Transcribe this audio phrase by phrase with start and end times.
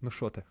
[0.00, 0.44] Ну что ты?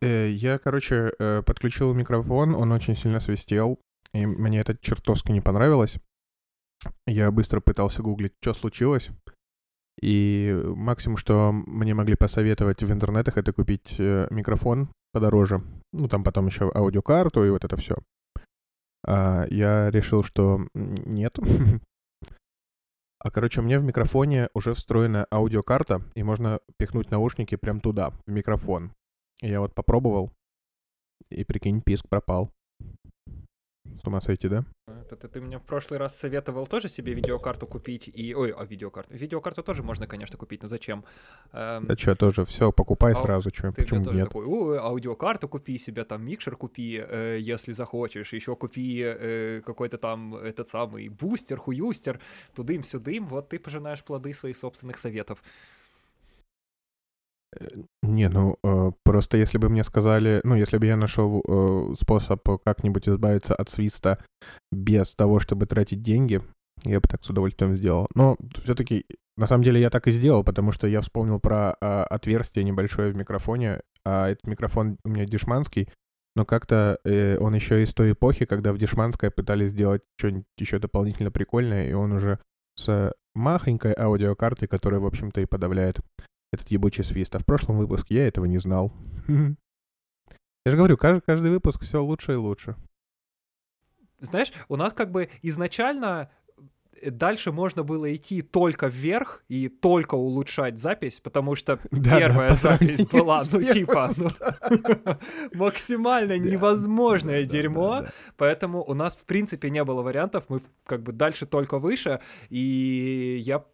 [0.00, 3.78] Э, Я, короче, э, подключил микрофон, он очень сильно свистел,
[4.12, 5.98] и мне это чертовски не понравилось.
[7.06, 9.10] Я быстро пытался гуглить, что случилось.
[10.00, 15.62] И максимум, что мне могли посоветовать в интернетах, это купить э, микрофон подороже.
[15.92, 17.96] Ну, там потом еще аудиокарту и вот это все.
[19.06, 21.38] Я решил, что нет.
[23.22, 28.12] А, короче, у меня в микрофоне уже встроена аудиокарта, и можно пихнуть наушники прям туда,
[28.26, 28.94] в микрофон.
[29.42, 30.32] Я вот попробовал,
[31.28, 32.50] и прикинь, писк пропал.
[34.02, 34.64] С ума сойти, да?
[34.86, 38.34] Это ты, ты мне в прошлый раз советовал тоже себе видеокарту купить и...
[38.34, 39.12] Ой, а видеокарту.
[39.14, 41.04] Видеокарту тоже можно, конечно, купить, но зачем?
[41.52, 44.28] Эм, Да что, тоже все, покупай Ау, сразу, что, ты мне почему тоже нет?
[44.28, 49.98] такой, ой, аудиокарту купи себе, там микшер купи, э, если захочешь, еще купи э, какой-то
[49.98, 52.20] там этот самый бустер, хуюстер,
[52.54, 55.42] тудым-сюдым, вот ты пожинаешь плоды своих собственных советов.
[58.02, 62.42] Не, ну, э, просто если бы мне сказали, ну, если бы я нашел э, способ
[62.64, 64.18] как-нибудь избавиться от свиста
[64.70, 66.42] без того, чтобы тратить деньги,
[66.84, 68.08] я бы так с удовольствием сделал.
[68.14, 69.04] Но все-таки,
[69.36, 73.12] на самом деле, я так и сделал, потому что я вспомнил про а, отверстие небольшое
[73.12, 75.88] в микрофоне, а этот микрофон у меня дешманский,
[76.36, 80.78] но как-то э, он еще из той эпохи, когда в дешманское пытались сделать что-нибудь еще
[80.78, 82.38] дополнительно прикольное, и он уже
[82.76, 86.00] с махонькой аудиокартой, которая, в общем-то, и подавляет
[86.52, 87.34] этот ебучий свист.
[87.34, 88.92] А в прошлом выпуске я этого не знал.
[89.28, 92.76] Я же говорю, каждый, каждый выпуск все лучше и лучше.
[94.20, 96.30] Знаешь, у нас как бы изначально
[97.00, 102.50] э, дальше можно было идти только вверх и только улучшать запись, потому что Да-да, первая
[102.50, 104.30] по запись была, ну типа, ну,
[105.54, 108.04] максимально невозможное дерьмо,
[108.36, 112.20] поэтому у нас в принципе не было вариантов, мы как бы дальше только выше,
[112.50, 113.64] и я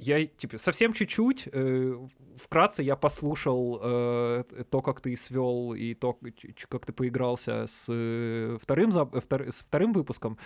[0.00, 6.18] я типа совсем чуть-чуть э, вкратце я послушал э, то, как ты свел и то,
[6.68, 10.38] как ты поигрался с э, вторым зап- э, втор- с вторым выпуском.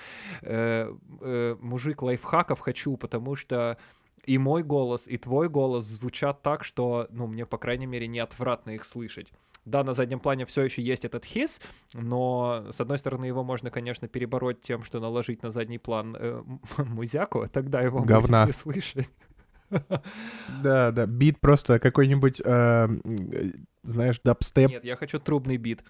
[0.42, 3.78] Э, э, мужик лайфхаков хочу, потому что
[4.24, 8.18] и мой голос, и твой голос звучат так, что, ну, мне, по крайней мере, не
[8.18, 9.32] отвратно их слышать.
[9.64, 11.60] Да, на заднем плане все еще есть этот хис,
[11.94, 16.42] но, с одной стороны, его можно, конечно, перебороть тем, что наложить на задний план э,
[16.78, 18.46] музяку, а тогда его будет Говна.
[18.46, 19.08] не слышать.
[20.62, 22.88] Да, да, бит просто какой-нибудь, э,
[23.82, 24.70] знаешь, дабстеп.
[24.70, 25.84] Нет, я хочу трубный бит.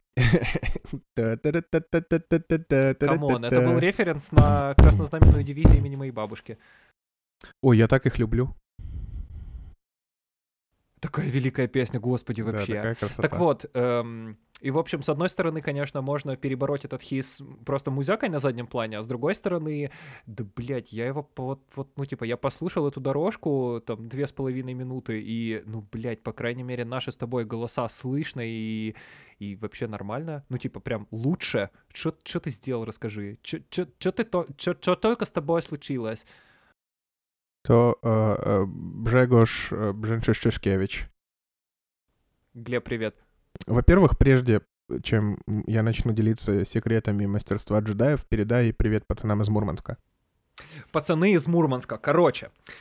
[2.99, 6.59] Come on, это был референс на краснознаменную дивизию имени моей бабушки.
[7.63, 8.55] Ой, я так их люблю.
[11.05, 12.77] Такая великая песня, господи, Да, вообще.
[12.77, 13.23] такая красота.
[13.23, 17.91] Так вот, эм, и в общем, с одной стороны, конечно, можно перебороть этот hiss просто
[17.91, 19.91] музякой на заднем плане, а с другой стороны,
[20.25, 24.33] да, блядь, я его вот, вот, ну, типа, я послушал эту дорожку, там, две с
[24.33, 28.95] половиной минуты, и, ну, блядь, по крайней мере, наши с тобой голоса слышно и,
[29.39, 31.69] и вообще нормально, ну, типа, прям лучше.
[31.93, 33.37] Что ты сделал, расскажи?
[33.43, 36.25] Что ты то, что только с тобой случилось?
[37.67, 38.09] То э,
[38.39, 41.09] э, Бжегош э, Бженшишкевич.
[42.53, 43.17] Глеб, привет.
[43.67, 44.61] Во-первых, прежде
[45.03, 49.97] чем я начну делиться секретами мастерства джедаев, передай привет пацанам из Мурманска.
[50.93, 51.97] Пацаны из Мурманска.
[51.97, 52.73] Короче, э,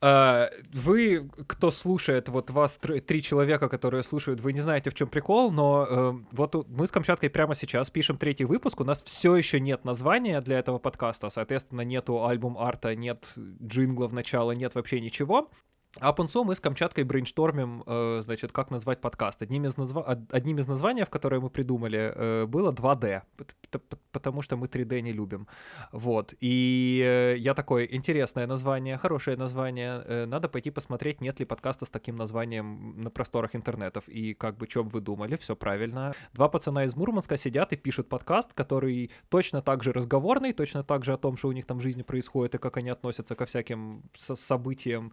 [0.00, 5.08] вы, кто слушает, вот вас тр- три человека, которые слушают, вы не знаете, в чем
[5.08, 9.34] прикол, но э, вот мы с Камчаткой прямо сейчас пишем третий выпуск, у нас все
[9.34, 15.50] еще нет названия для этого подкаста, соответственно, нету альбом-арта, нет джинглов начала, нет вообще ничего.
[15.96, 19.42] А пунцу мы с Камчаткой брейнштормим, э, значит, как назвать подкаст.
[19.42, 20.02] Одним из, назва...
[20.02, 24.66] од- одним из названий, которые мы придумали, э, было 2D, пот- пот- потому что мы
[24.66, 25.46] 3D не любим.
[25.92, 26.34] Вот.
[26.40, 30.26] И э, я такой, интересное название, хорошее название.
[30.26, 34.04] Надо пойти посмотреть, нет ли подкаста с таким названием на просторах интернетов.
[34.08, 36.12] И как бы, что бы вы думали, все правильно.
[36.34, 41.04] Два пацана из Мурманска сидят и пишут подкаст, который точно так же разговорный, точно так
[41.04, 43.46] же о том, что у них там в жизни происходит и как они относятся ко
[43.46, 45.12] всяким со- событиям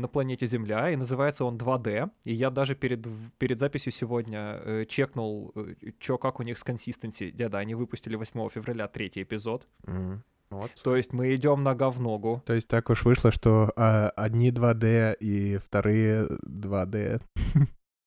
[0.00, 0.90] на планете Земля.
[0.90, 2.10] И называется он 2D.
[2.24, 5.54] И я даже перед, в- перед записью сегодня э, чекнул,
[5.98, 7.32] что как у них с консистенцией.
[7.32, 9.66] Да-да, они выпустили 8 февраля третий эпизод.
[9.86, 10.70] М, Вот.
[10.82, 12.42] То есть мы идем на говногу.
[12.46, 17.20] То есть так уж вышло, что а, одни 2D и вторые 2D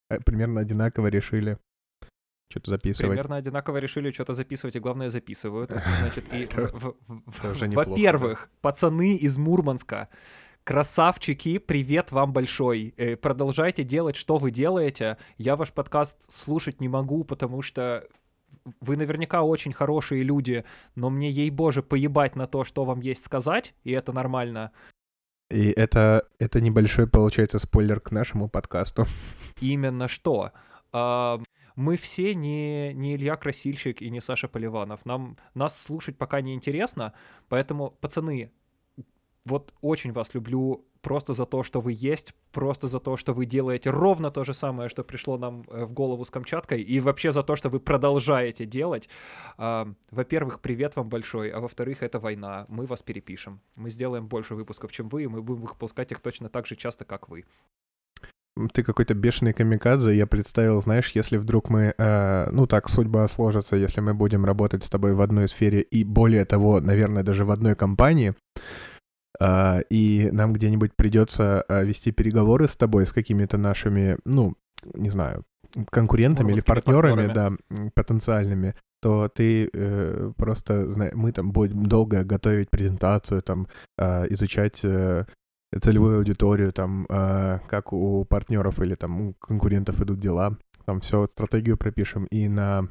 [0.09, 1.57] э, примерно одинаково решили
[2.51, 3.09] что-то записывать.
[3.11, 5.71] Примерно одинаково решили что-то записывать, и главное записывают.
[6.01, 10.07] Значит, и в- в- в- во-первых, пацаны из Мурманска,
[10.63, 12.93] красавчики, привет вам большой.
[12.97, 15.17] Э, Продолжайте делать, что вы делаете.
[15.37, 18.07] Я ваш подкаст слушать не могу, потому что
[18.79, 20.63] вы наверняка очень хорошие люди,
[20.95, 24.71] но мне, ей-боже, поебать на то, что вам есть сказать, и это нормально.
[25.49, 29.05] И это, это небольшой, получается, спойлер к нашему подкасту.
[29.59, 30.51] Именно что.
[30.91, 31.41] А,
[31.75, 35.05] мы все не, не Илья Красильщик и не Саша Поливанов.
[35.05, 37.13] Нам, нас слушать пока не интересно,
[37.49, 38.51] поэтому, пацаны,
[39.45, 43.45] вот очень вас люблю просто за то, что вы есть, просто за то, что вы
[43.45, 47.31] делаете ровно то же самое, что пришло нам э, в голову с Камчаткой, и вообще
[47.31, 49.09] за то, что вы продолжаете делать.
[49.57, 52.65] А, во-первых, привет вам большой, а во-вторых, это война.
[52.69, 53.59] Мы вас перепишем.
[53.75, 57.03] Мы сделаем больше выпусков, чем вы, и мы будем выпускать их точно так же часто,
[57.03, 57.43] как вы.
[58.71, 60.15] Ты какой-то бешеный камикадзе.
[60.15, 64.83] Я представил, знаешь, если вдруг мы, э, ну так, судьба сложится, если мы будем работать
[64.83, 68.35] с тобой в одной сфере и более того, наверное, даже в одной компании,
[69.41, 74.55] и нам где-нибудь придется а, вести переговоры с тобой, с какими-то нашими, ну,
[74.93, 75.43] не знаю,
[75.89, 82.69] конкурентами или партнерами, партнерами, да, потенциальными, то ты э, просто, мы там будем долго готовить
[82.69, 85.25] презентацию, там, э, изучать э,
[85.81, 91.27] целевую аудиторию, там, э, как у партнеров или там у конкурентов идут дела, там все
[91.27, 92.87] стратегию пропишем, и на,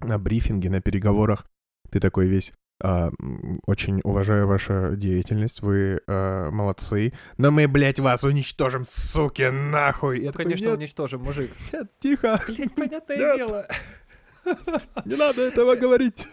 [0.00, 1.46] на брифинге, на переговорах.
[1.90, 7.12] Ты такой весь а, очень уважаю вашу деятельность, вы а, молодцы.
[7.38, 10.18] Но мы, блядь, вас уничтожим, суки, нахуй.
[10.20, 11.50] Я ну, такой, конечно, нет, уничтожим, мужик.
[11.72, 12.40] Нет, тихо.
[12.46, 13.36] Блядь, понятное нет.
[13.36, 13.68] дело.
[15.04, 16.28] Не надо этого говорить.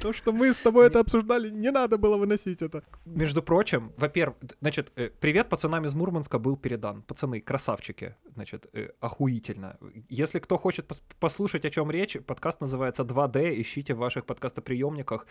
[0.00, 2.82] То, что мы с тобой это обсуждали, не надо было выносить это.
[3.04, 7.02] Между прочим, во-первых, значит, э, привет пацанам из Мурманска был передан.
[7.02, 9.76] Пацаны, красавчики, значит, э, охуительно.
[10.08, 15.26] Если кто хочет послушать, о чем речь, подкаст называется 2D, ищите в ваших подкастоприемниках.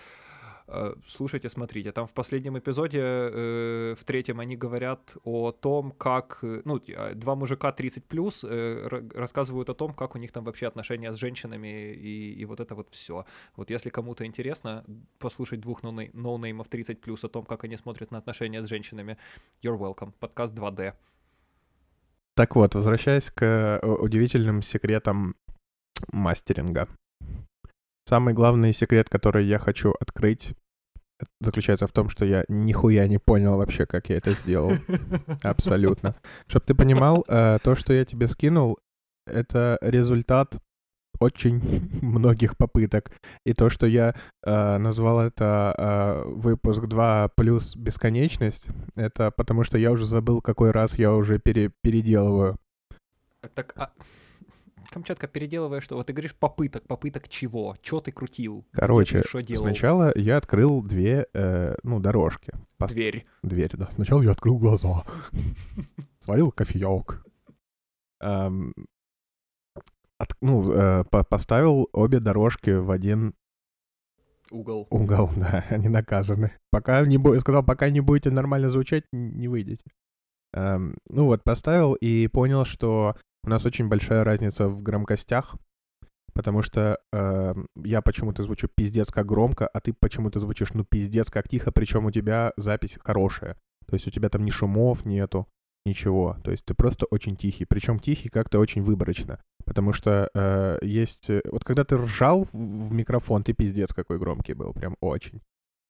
[0.68, 1.92] Э, слушайте, смотрите.
[1.92, 7.14] Там в последнем эпизоде, э, в третьем, они говорят о том, как, э, ну, а,
[7.16, 11.94] два мужика 30 плюс рассказывают о том, как у них там вообще отношения с женщинами
[11.94, 13.26] и, и вот это вот все.
[13.56, 14.84] Вот если кому-то интересно
[15.20, 19.18] послушать двух ноунеймов 30 плюс о том, как они смотрят на отношения с женщинами,
[19.64, 20.12] you're welcome.
[20.20, 20.94] Подкаст 2D.
[22.34, 25.36] Так вот, возвращаясь к удивительным секретам
[26.12, 26.88] мастеринга.
[28.08, 30.54] Самый главный секрет, который я хочу открыть,
[31.42, 34.72] заключается в том, что я нихуя не понял вообще, как я это сделал.
[35.44, 36.16] Абсолютно.
[36.48, 38.80] Чтоб ты понимал, э, то, что я тебе скинул,
[39.26, 40.58] это результат
[41.20, 41.60] очень
[42.02, 43.12] многих попыток.
[43.46, 44.16] И то, что я
[44.46, 50.72] э, назвал это э, выпуск 2 плюс бесконечность, это потому что я уже забыл, какой
[50.72, 52.56] раз я уже пере переделываю.
[53.54, 53.92] Так, а
[54.98, 55.96] Камчатка, переделывая что?
[55.96, 57.76] Вот ты говоришь попыток, попыток чего?
[57.84, 58.66] Чё ты крутил?
[58.72, 62.52] Короче, ты, сначала я открыл две, э, ну, дорожки.
[62.78, 62.94] Пос...
[62.94, 63.28] Дверь.
[63.44, 63.90] Дверь, да.
[63.92, 65.04] Сначала я открыл глаза.
[66.20, 67.24] Сварил кофеек.
[70.42, 73.36] Ну, э, поставил обе дорожки в один
[74.50, 74.88] Угол.
[74.90, 76.54] Угол, да, они наказаны.
[76.72, 77.40] Пока не бу...
[77.40, 79.92] сказал, пока не будете нормально звучать, не выйдете.
[80.54, 83.16] Эм, ну вот, поставил и понял, что
[83.48, 85.56] у нас очень большая разница в громкостях,
[86.34, 91.30] потому что э, я почему-то звучу пиздец как громко, а ты почему-то звучишь ну пиздец
[91.30, 93.56] как тихо, причем у тебя запись хорошая.
[93.88, 95.48] То есть у тебя там ни шумов нету,
[95.86, 96.36] ничего.
[96.44, 97.64] То есть ты просто очень тихий.
[97.64, 99.40] Причем тихий как-то очень выборочно.
[99.64, 101.30] Потому что э, есть...
[101.30, 105.42] Э, вот когда ты ржал в микрофон, ты пиздец какой громкий был, прям очень.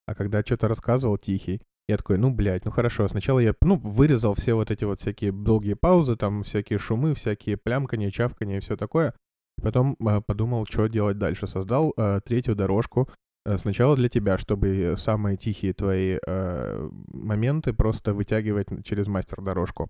[0.05, 3.07] А когда что-то рассказывал тихий, я такой, ну, блядь, ну хорошо.
[3.07, 7.57] Сначала я, ну, вырезал все вот эти вот всякие долгие паузы, там всякие шумы, всякие
[7.57, 9.13] плямкания, чавкания и все такое.
[9.61, 11.47] Потом э, подумал, что делать дальше.
[11.47, 13.09] Создал э, третью дорожку.
[13.45, 19.89] Э, сначала для тебя, чтобы самые тихие твои э, моменты просто вытягивать через мастер-дорожку.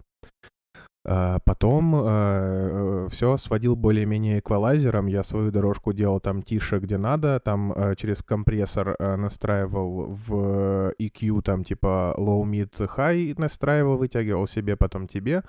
[1.09, 5.07] А, потом э, э все сводил более-менее эквалайзером.
[5.07, 7.39] Я свою дорожку делал там тише, где надо.
[7.39, 14.47] Там э, через компрессор э, настраивал в EQ, там типа low, mid, high настраивал, вытягивал
[14.47, 15.43] себе, потом тебе.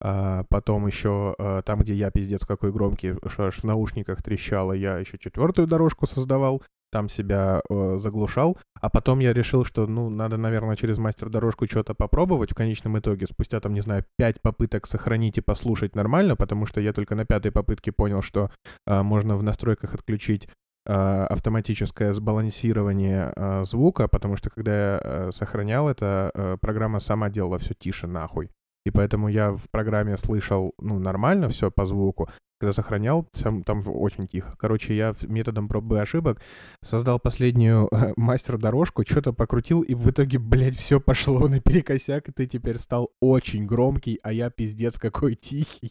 [0.00, 4.98] А потом еще э, там, где я пиздец какой громкий, аж в наушниках трещало, я
[4.98, 10.36] еще четвертую дорожку создавал там себя э, заглушал, а потом я решил, что, ну, надо,
[10.36, 15.38] наверное, через мастер-дорожку что-то попробовать в конечном итоге, спустя, там, не знаю, пять попыток сохранить
[15.38, 18.50] и послушать нормально, потому что я только на пятой попытке понял, что
[18.86, 20.48] э, можно в настройках отключить
[20.86, 27.30] э, автоматическое сбалансирование э, звука, потому что когда я э, сохранял это, э, программа сама
[27.30, 28.50] делала все тише нахуй.
[28.84, 32.28] И поэтому я в программе слышал, ну, нормально все по звуку,
[32.62, 34.54] когда сохранял, там, там очень тихо.
[34.56, 36.40] Короче, я методом пробы и ошибок
[36.80, 42.46] создал последнюю э, мастер-дорожку, что-то покрутил, и в итоге, блядь, все пошло наперекосяк, и ты
[42.46, 45.90] теперь стал очень громкий, а я пиздец какой тихий.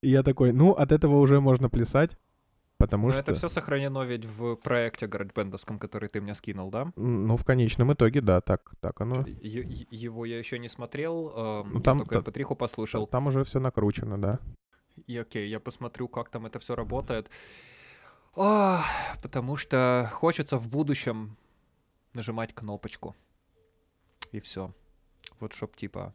[0.00, 2.16] И я такой, ну, от этого уже можно плясать,
[2.76, 3.20] Потому Но что...
[3.20, 6.92] это все сохранено ведь в проекте GarageBand, который ты мне скинул, да?
[6.96, 9.24] Ну, в конечном итоге, да, так, так оно.
[9.26, 13.06] Е- его я еще не смотрел, эм, Ну, там- я только та- MP3 послушал.
[13.06, 14.40] Там уже все накручено, да.
[15.06, 17.30] И окей, я посмотрю, как там это все работает.
[18.36, 18.84] А,
[19.22, 21.36] потому что хочется в будущем
[22.12, 23.14] нажимать кнопочку.
[24.32, 24.72] И все.
[25.40, 26.14] Вот чтоб типа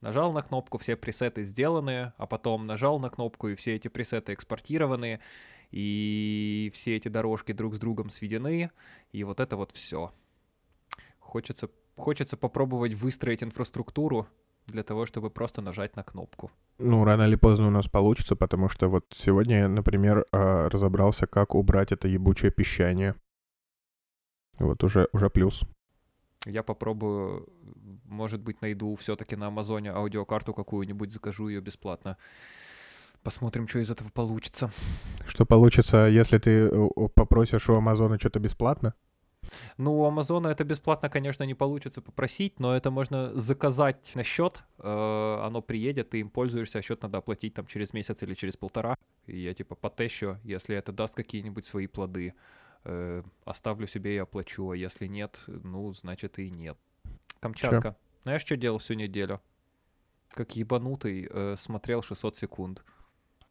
[0.00, 4.32] нажал на кнопку, все пресеты сделаны, а потом нажал на кнопку, и все эти пресеты
[4.32, 5.20] экспортированы,
[5.70, 8.70] и все эти дорожки друг с другом сведены,
[9.12, 10.12] и вот это вот все.
[11.18, 14.26] Хочется, хочется попробовать выстроить инфраструктуру
[14.66, 16.50] для того, чтобы просто нажать на кнопку.
[16.78, 21.26] Ну, рано или поздно у нас получится, потому что вот сегодня я, например, а, разобрался,
[21.26, 23.14] как убрать это ебучее пищание.
[24.58, 25.64] Вот уже, уже плюс.
[26.46, 27.48] Я попробую,
[28.04, 32.16] может быть, найду все-таки на Амазоне аудиокарту какую-нибудь, закажу ее бесплатно.
[33.22, 34.70] Посмотрим, что из этого получится.
[35.26, 38.94] Что получится, если ты э, попросишь у Амазона что-то бесплатно?
[39.76, 44.62] Ну, у Амазона это бесплатно, конечно, не получится попросить, но это можно заказать на счет.
[44.78, 48.56] э, оно приедет, ты им пользуешься, а счет надо оплатить там через месяц или через
[48.56, 48.96] полтора.
[49.26, 52.34] И я типа потещу, если это даст какие-нибудь свои плоды.
[52.84, 56.78] э, оставлю себе и оплачу, а если нет, ну, значит и нет.
[57.40, 57.96] Камчатка.
[58.22, 59.40] Знаешь, что делал всю неделю?
[60.30, 62.84] Как ебанутый э, смотрел 600 секунд.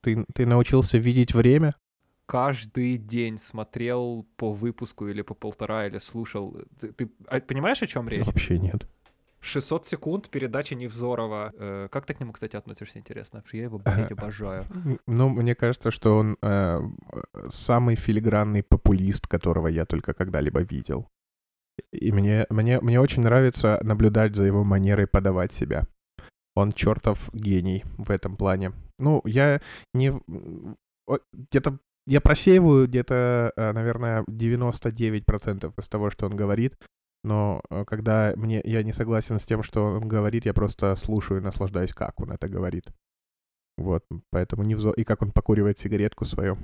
[0.02, 1.76] Ты, ты научился видеть время?
[2.30, 6.56] Каждый день смотрел по выпуску или по полтора, или слушал.
[6.80, 8.28] Ты, ты, а, понимаешь, о чем речь?
[8.28, 8.88] Вообще нет.
[9.40, 11.52] 600 секунд передачи Невзорова.
[11.58, 13.40] Э, как ты к нему, кстати, относишься, интересно?
[13.40, 14.64] Потому что я его, блядь, обожаю.
[15.08, 16.80] Ну, мне кажется, что он э,
[17.50, 21.08] самый филигранный популист, которого я только когда-либо видел.
[21.92, 25.88] И мне, мне, мне очень нравится наблюдать за его манерой подавать себя.
[26.54, 28.74] Он чертов гений в этом плане.
[29.00, 29.62] Ну, я
[29.96, 30.14] не...
[31.34, 31.80] Где-то...
[32.10, 36.74] Я просеиваю где-то, э, наверное, 99% из того, что он говорит.
[37.24, 41.40] Но э, когда мне, я не согласен с тем, что он говорит, я просто слушаю
[41.40, 42.86] и наслаждаюсь, как он это говорит.
[43.78, 44.96] Вот, поэтому Невзор...
[44.96, 46.58] И как он покуривает сигаретку свою.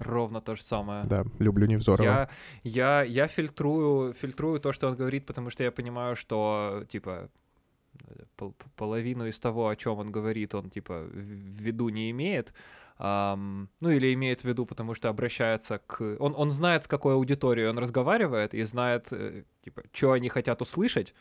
[0.00, 1.04] Ровно то же самое.
[1.04, 2.02] Да, люблю Невзорова.
[2.04, 2.30] Я,
[2.64, 7.28] я, я фильтрую, фильтрую то, что он говорит, потому что я понимаю, что, типа,
[8.36, 12.52] пол- половину из того, о чем он говорит, он, типа, в виду не имеет.
[13.02, 16.16] Ам, ну, или имеет в виду, потому что обращается к...
[16.18, 20.60] Он, он знает, с какой аудиторией он разговаривает, и знает, э, типа, что они хотят
[20.60, 21.14] услышать.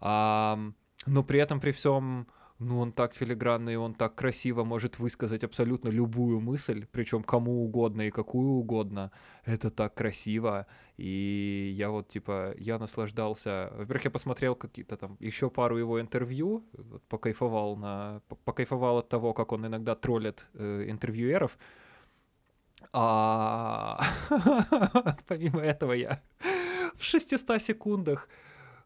[0.00, 0.74] Ам,
[1.06, 2.26] но при этом, при всем,
[2.64, 8.02] ну, он так филигранный, он так красиво может высказать абсолютно любую мысль, причем кому угодно
[8.02, 9.10] и какую угодно.
[9.44, 10.66] Это так красиво.
[10.96, 13.70] И я вот, типа, я наслаждался.
[13.76, 19.08] Во-первых, я посмотрел какие-то там еще пару его интервью, вот, покайфовал, на, по- покайфовал от
[19.08, 21.58] того, как он иногда троллит э, интервьюеров.
[22.92, 24.00] А
[25.26, 26.20] помимо этого я
[26.96, 28.28] в 600 секундах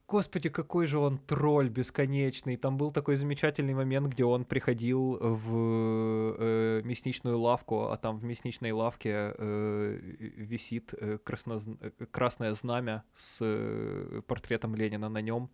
[0.08, 2.56] Господи, какой же он тролль бесконечный.
[2.56, 8.22] Там был такой замечательный момент, где он приходил в э, мясничную лавку, а там в
[8.25, 9.98] мясничной лавке э,
[10.36, 15.50] висит э, краснозн- э, красное знамя с э, портретом Ленина на нем.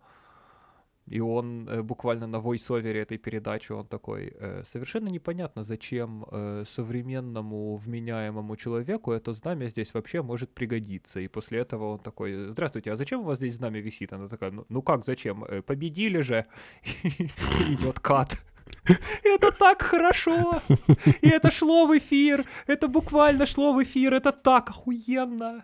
[1.05, 6.63] И он э, буквально на войсовере этой передачи, он такой, э, совершенно непонятно, зачем э,
[6.65, 11.19] современному вменяемому человеку это знамя здесь вообще может пригодиться.
[11.19, 14.13] И после этого он такой, здравствуйте, а зачем у вас здесь знамя висит?
[14.13, 15.43] Она такая, ну, ну как зачем?
[15.43, 16.45] Э, Победили же.
[17.03, 18.37] Идет кат.
[19.23, 20.61] Это так хорошо!
[21.21, 22.45] И это шло в эфир!
[22.67, 24.13] Это буквально шло в эфир!
[24.13, 25.63] Это так охуенно!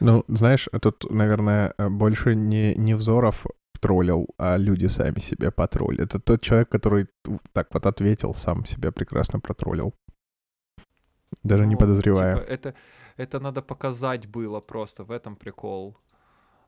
[0.00, 3.46] Ну, знаешь, тут, наверное, больше не Невзоров
[3.82, 6.04] троллил, а люди сами себя потроллили.
[6.04, 7.06] Это тот человек, который
[7.52, 9.92] так вот ответил, сам себя прекрасно протроллил.
[11.42, 12.36] Даже не Ну, подозревая.
[12.36, 12.74] типа, это,
[13.16, 15.96] это надо показать было просто, в этом прикол.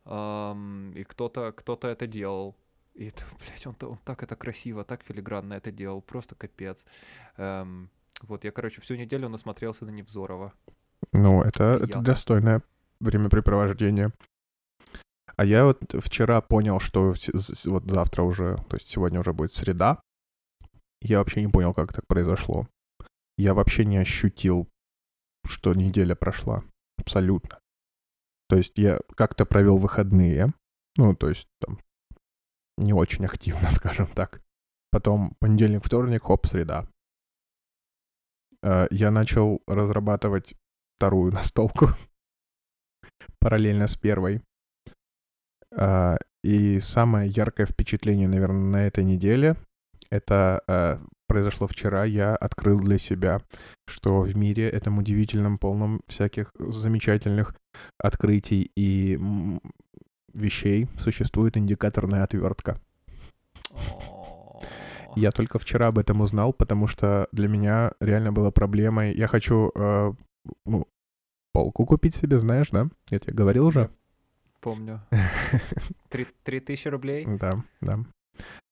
[0.05, 2.57] Ам, и кто-то кто это делал.
[2.95, 6.85] И это, блядь, он, он так это красиво, так филигранно это делал, просто капец.
[7.37, 7.91] Эм,
[8.23, 10.53] вот, я, короче, всю неделю насмотрелся на Невзорова.
[11.13, 12.63] Ну, это, это достойное
[13.01, 14.11] времяпрепровождение.
[15.37, 17.15] А я вот вчера понял, что
[17.67, 20.01] вот завтра уже, то есть сегодня уже будет среда.
[21.01, 22.69] Я вообще не понял, как так произошло.
[23.37, 24.69] Я вообще не ощутил,
[25.47, 26.63] что неделя прошла.
[26.99, 27.59] Абсолютно.
[28.49, 30.53] То есть я как-то провел выходные.
[30.97, 31.79] Ну, то есть там
[32.79, 34.43] не очень активно, скажем так.
[34.91, 36.89] Потом понедельник, вторник, хоп, среда.
[38.63, 40.55] Э, Я начал разрабатывать
[40.97, 41.89] вторую настолку
[43.41, 44.43] параллельно с первой.
[45.77, 49.57] А, И самое яркое впечатление, наверное, на этой неделе—
[50.11, 52.05] Это э, произошло вчера.
[52.05, 53.41] Я открыл для себя,
[53.87, 57.55] что в мире этом удивительном, полном всяких замечательных
[57.99, 59.19] открытий и
[60.33, 62.81] вещей существует индикаторная отвертка.
[65.17, 69.15] Я только вчера об этом узнал, потому что для меня реально была проблемой.
[69.15, 70.13] Я хочу э,
[70.65, 70.87] ну,
[71.53, 72.89] полку купить себе, знаешь, да?
[73.11, 73.91] Я тебе говорил уже.
[74.65, 75.03] Помню.
[76.09, 77.27] Три, тысячи рублей?
[77.27, 77.99] Да, да.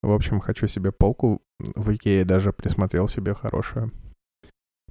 [0.03, 1.43] В общем, хочу себе полку.
[1.59, 3.93] В Икее даже присмотрел себе хорошую.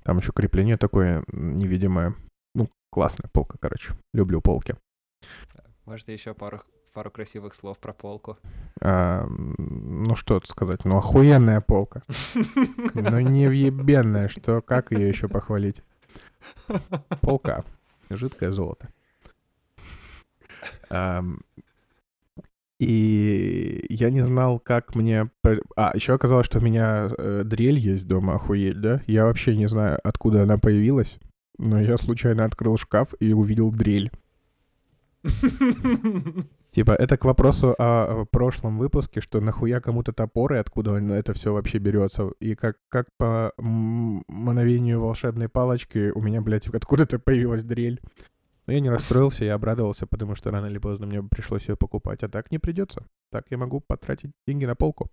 [0.03, 2.13] Там еще крепление такое невидимое.
[2.53, 3.95] Ну, классная полка, короче.
[4.13, 4.75] Люблю полки.
[5.85, 6.61] Может, еще пару,
[6.93, 8.37] пару красивых слов про полку?
[8.79, 10.85] А, ну, что тут сказать?
[10.85, 12.03] Ну, охуенная полка.
[12.93, 15.81] Ну, не въебенная, что, как ее еще похвалить?
[17.21, 17.65] Полка.
[18.11, 18.89] Жидкое золото.
[22.81, 25.29] И я не знал, как мне...
[25.75, 29.01] А, еще оказалось, что у меня э, дрель есть дома, охуеть, да?
[29.05, 31.19] Я вообще не знаю, откуда она появилась,
[31.59, 34.11] но я случайно открыл шкаф и увидел дрель.
[36.71, 41.77] Типа, это к вопросу о, прошлом выпуске, что нахуя кому-то топоры, откуда это все вообще
[41.79, 42.31] берется.
[42.39, 47.99] И как, как по мановению волшебной палочки у меня, блядь, откуда-то появилась дрель.
[48.71, 52.23] Но я не расстроился, я обрадовался, потому что рано или поздно мне пришлось ее покупать,
[52.23, 53.05] а так не придется.
[53.29, 55.11] Так я могу потратить деньги на полку.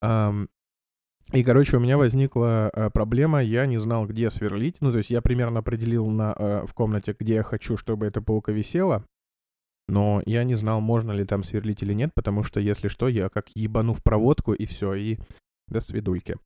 [0.00, 4.80] И, короче, у меня возникла э, проблема, я не знал, где сверлить.
[4.80, 8.22] Ну, то есть я примерно определил на, э, в комнате, где я хочу, чтобы эта
[8.22, 9.04] полка висела,
[9.86, 13.28] но я не знал, можно ли там сверлить или нет, потому что, если что, я
[13.28, 15.18] как ебану в проводку, и все, и
[15.68, 16.38] до свидульки.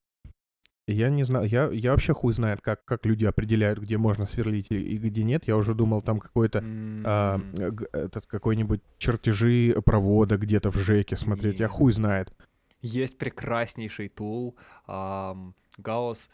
[0.86, 4.70] Я не знаю, я, я вообще хуй знает, как, как люди определяют, где можно сверлить
[4.70, 5.48] и, и где нет.
[5.48, 7.02] Я уже думал, там какой-то mm-hmm.
[7.04, 7.40] а,
[7.92, 11.58] этот какой-нибудь чертежи провода где-то в ЖЭКе смотреть.
[11.58, 12.32] Я хуй знает.
[12.82, 16.30] Есть прекраснейший тул эм, Гаусс.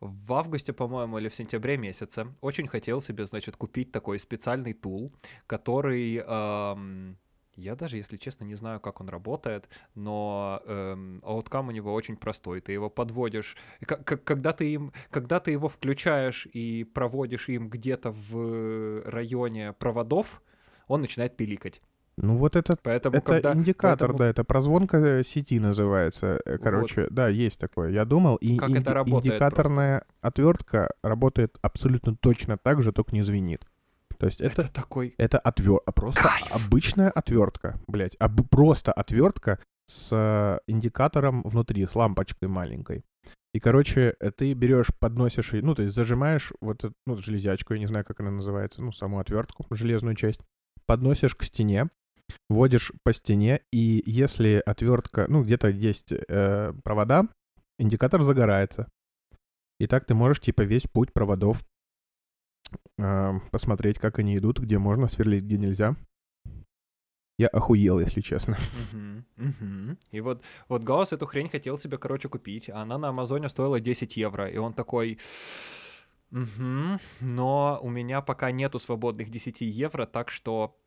[0.00, 5.12] В августе, по-моему, или в сентябре месяце очень хотел себе, значит, купить такой специальный тул,
[5.46, 7.16] который эм,
[7.56, 12.16] я даже, если честно, не знаю, как он работает, но эм, ауткам у него очень
[12.16, 12.60] простой.
[12.60, 18.12] Ты его подводишь, как, когда ты им, когда ты его включаешь и проводишь им где-то
[18.12, 20.42] в районе проводов,
[20.88, 21.82] он начинает пиликать.
[22.16, 24.18] Ну вот это, Поэтому, это когда, индикатор, поэтому...
[24.18, 26.38] да, это прозвонка э, сети называется.
[26.44, 27.12] Э, короче, вот.
[27.12, 27.90] да, есть такое.
[27.90, 30.14] Я думал, и как инди- это работает индикаторная просто?
[30.20, 33.64] отвертка работает абсолютно точно так же, только не звенит.
[34.20, 35.14] То есть это, это такой...
[35.16, 35.80] Это отвер...
[35.86, 36.54] А просто Кайф.
[36.54, 38.16] обычная отвертка, блядь.
[38.20, 38.46] Об...
[38.50, 43.02] Просто отвертка с э, индикатором внутри, с лампочкой маленькой.
[43.54, 47.80] И, короче, э, ты берешь, подносишь, ну, то есть зажимаешь вот эту ну, железячку, я
[47.80, 50.40] не знаю, как она называется, ну, саму отвертку, железную часть,
[50.84, 51.88] подносишь к стене,
[52.50, 57.26] вводишь по стене, и если отвертка, ну, где-то есть э, провода,
[57.78, 58.86] индикатор загорается.
[59.78, 61.64] И так ты можешь, типа, весь путь проводов
[63.50, 65.96] посмотреть, как они идут, где можно сверлить, где нельзя.
[67.38, 68.58] Я охуел, если честно.
[68.92, 69.96] Uh-huh, uh-huh.
[70.10, 72.68] И вот, вот Гаусс эту хрень хотел себе, короче, купить.
[72.68, 74.46] Она на Амазоне стоила 10 евро.
[74.46, 75.18] И он такой...
[76.32, 80.78] Угу, но у меня пока нету свободных 10 евро, так что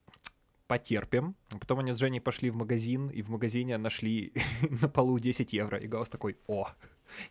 [0.73, 1.35] потерпим.
[1.59, 4.33] Потом они с Женей пошли в магазин, и в магазине нашли
[4.81, 5.77] на полу 10 евро.
[5.77, 6.67] И Гаус такой, о,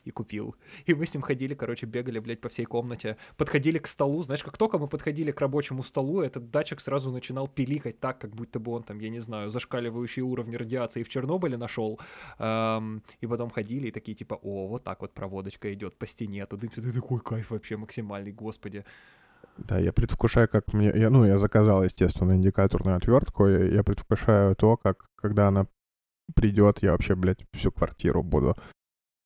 [0.04, 0.54] и купил.
[0.86, 3.16] И мы с ним ходили, короче, бегали, блядь, по всей комнате.
[3.36, 7.48] Подходили к столу, знаешь, как только мы подходили к рабочему столу, этот датчик сразу начинал
[7.48, 11.56] пиликать так, как будто бы он там, я не знаю, зашкаливающие уровни радиации в Чернобыле
[11.56, 11.98] нашел.
[12.38, 16.46] Эм, и потом ходили и такие, типа, о, вот так вот проводочка идет по стене,
[16.46, 18.84] туда ты такой кайф вообще максимальный, господи.
[19.58, 20.92] Да, я предвкушаю, как мне...
[20.94, 23.46] Я, ну, я заказал, естественно, индикаторную отвертку.
[23.46, 25.66] Я, я предвкушаю то, как, когда она
[26.34, 28.56] придет, я вообще, блядь, всю квартиру буду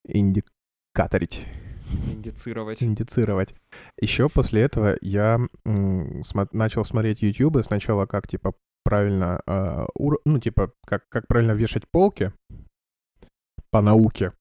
[0.04, 1.46] индикаторить.
[2.06, 2.82] Индицировать.
[2.82, 3.54] Индицировать.
[4.00, 10.20] Еще после этого я м- см- начал смотреть YouTube сначала как, типа, правильно, э, ур-
[10.24, 12.32] ну, типа, как, как правильно вешать полки
[13.70, 14.32] по науке.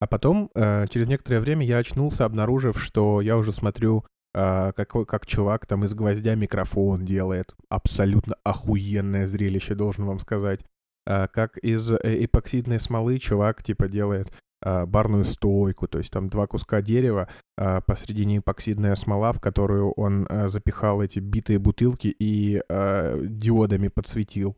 [0.00, 4.04] А потом, э, через некоторое время я очнулся, обнаружив, что я уже смотрю,
[4.36, 7.54] как, как чувак там из гвоздя микрофон делает.
[7.68, 10.60] Абсолютно охуенное зрелище, должен вам сказать.
[11.06, 16.28] Э, как из э, эпоксидной смолы чувак, типа, делает а, барную стойку, то есть там
[16.28, 22.14] два куска дерева, а, посредине эпоксидная смола, в которую он а, запихал эти битые бутылки
[22.18, 24.56] и диодами подсветил.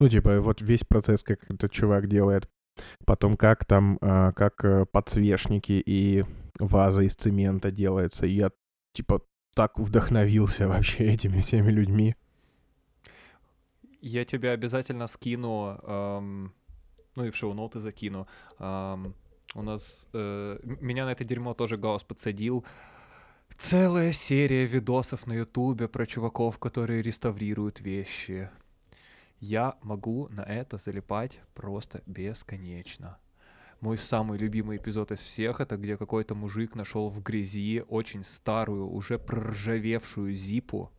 [0.00, 2.48] Ну, типа, вот весь процесс, как этот чувак делает.
[3.04, 6.24] Потом как там, как э, подсвечники и
[6.60, 8.24] ваза из цемента делается.
[8.24, 8.52] Я,
[8.98, 9.20] типа,
[9.54, 12.14] так вдохновился вообще этими всеми людьми.
[14.00, 16.52] Я тебе обязательно скину эм,
[17.16, 18.26] ну и в шоу-ноты закину.
[18.58, 19.14] Ам,
[19.54, 20.06] у нас...
[20.12, 22.64] э, меня на это дерьмо тоже Гаус подсадил.
[23.56, 28.50] Целая серия видосов на Ютубе про чуваков, которые реставрируют вещи.
[29.40, 33.18] Я могу на это залипать просто бесконечно.
[33.80, 38.88] Мой самый любимый эпизод из всех это где какой-то мужик нашел в грязи очень старую,
[38.88, 40.90] уже проржавевшую зипу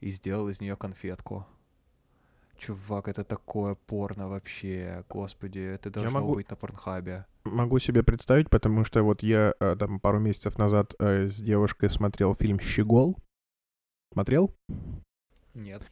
[0.00, 1.46] и сделал из нее конфетку.
[2.56, 7.26] Чувак, это такое порно вообще, господи, это должно могу- быть на порнхабе.
[7.44, 11.88] Могу себе представить, потому что вот я э, там пару месяцев назад э, с девушкой
[11.90, 13.16] смотрел фильм «Щегол».
[14.12, 14.54] Смотрел?
[15.58, 15.82] Нет,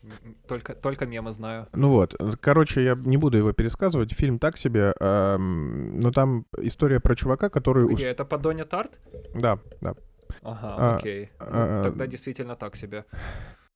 [0.46, 1.66] только, только мемы знаю.
[1.72, 4.12] Ну вот, э, короче, я не буду его пересказывать.
[4.12, 7.92] Фильм так себе, эм, но там история про чувака, который...
[7.92, 9.00] Где, это Подоня Тарт?
[9.34, 9.94] Да, да.
[10.42, 11.30] Ага, А, окей.
[11.40, 13.04] Ну, а, тогда действительно так себе.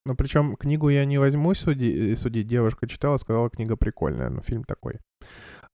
[0.06, 2.46] Ну, причем книгу я не возьму суди- судить.
[2.46, 4.94] Девушка читала, сказала, книга прикольная, но фильм такой.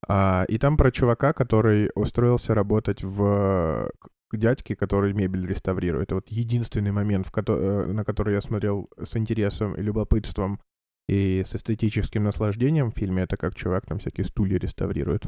[0.08, 3.90] А, и там про чувака, который устроился работать в
[4.32, 6.08] дядьке, который мебель реставрирует.
[6.08, 10.60] Это вот единственный момент, в э, на который я смотрел с интересом и любопытством
[11.08, 15.24] и с эстетическим наслаждением в фильме, это как чувак там всякие стулья реставрирует.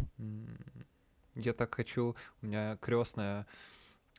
[1.34, 2.16] Я так хочу.
[2.42, 3.46] У меня крестная.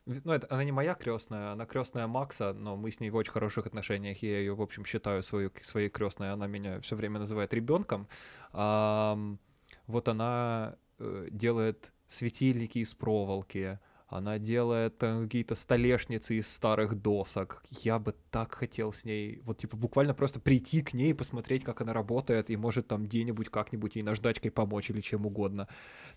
[0.06, 3.32] Ну, это она не моя крестная, она крестная Макса, но мы с ней в очень
[3.32, 4.22] хороших отношениях.
[4.22, 6.32] Я ее, в общем, считаю свою, своей крестной.
[6.32, 8.08] Она меня все время называет ребенком.
[8.52, 9.38] Ам,
[9.86, 13.78] вот она э, делает светильники из проволоки.
[14.10, 17.62] Она делает какие-то столешницы из старых досок.
[17.70, 21.80] Я бы так хотел с ней, вот типа буквально просто прийти к ней, посмотреть, как
[21.80, 25.68] она работает, и может там где-нибудь как-нибудь ей наждачкой помочь или чем угодно.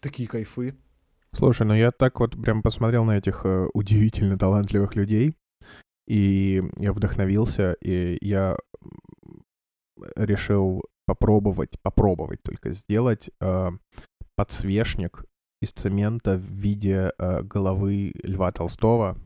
[0.01, 0.75] Такие кайфы.
[1.34, 5.36] Слушай, ну я так вот прям посмотрел на этих э, удивительно талантливых людей,
[6.08, 8.58] и я вдохновился, и я
[10.15, 13.69] решил попробовать, попробовать только сделать э,
[14.36, 15.25] подсвечник
[15.63, 19.17] из цемента в виде э, головы Льва Толстого.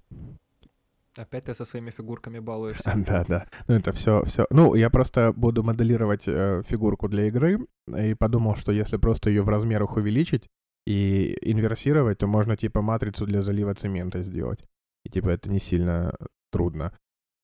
[1.17, 2.93] Опять ты со своими фигурками балуешься.
[3.07, 3.47] Да, да.
[3.67, 4.45] Ну это все, все.
[4.51, 9.41] Ну я просто буду моделировать э, фигурку для игры и подумал, что если просто ее
[9.41, 10.47] в размерах увеличить
[10.85, 14.63] и инверсировать, то можно типа матрицу для залива цемента сделать.
[15.05, 16.13] И типа это не сильно
[16.51, 16.93] трудно.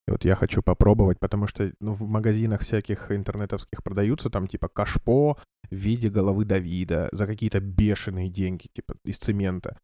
[0.06, 4.68] И вот я хочу попробовать, потому что ну, в магазинах всяких интернетовских продаются там типа
[4.68, 5.36] кашпо
[5.74, 9.78] в виде головы Давида за какие-то бешеные деньги, типа из цемента.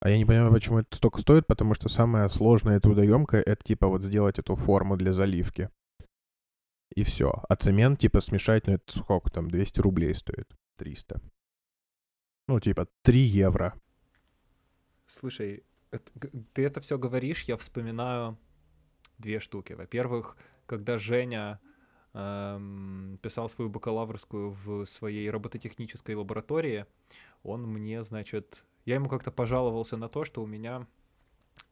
[0.00, 3.62] А я не понимаю, почему это столько стоит, потому что самое сложное и трудоемкое это
[3.64, 5.70] типа вот сделать эту форму для заливки.
[6.94, 7.42] И все.
[7.48, 10.54] А цемент типа смешать, ну это сколько там, 200 рублей стоит?
[10.76, 11.20] 300.
[12.48, 13.74] Ну типа 3 евро.
[15.06, 15.64] Слушай,
[16.52, 18.38] ты это все говоришь, я вспоминаю
[19.18, 19.72] две штуки.
[19.72, 21.60] Во-первых, когда Женя
[22.14, 26.86] писал свою бакалаврскую в своей робототехнической лаборатории,
[27.42, 30.86] он мне, значит, я ему как-то пожаловался на то, что у меня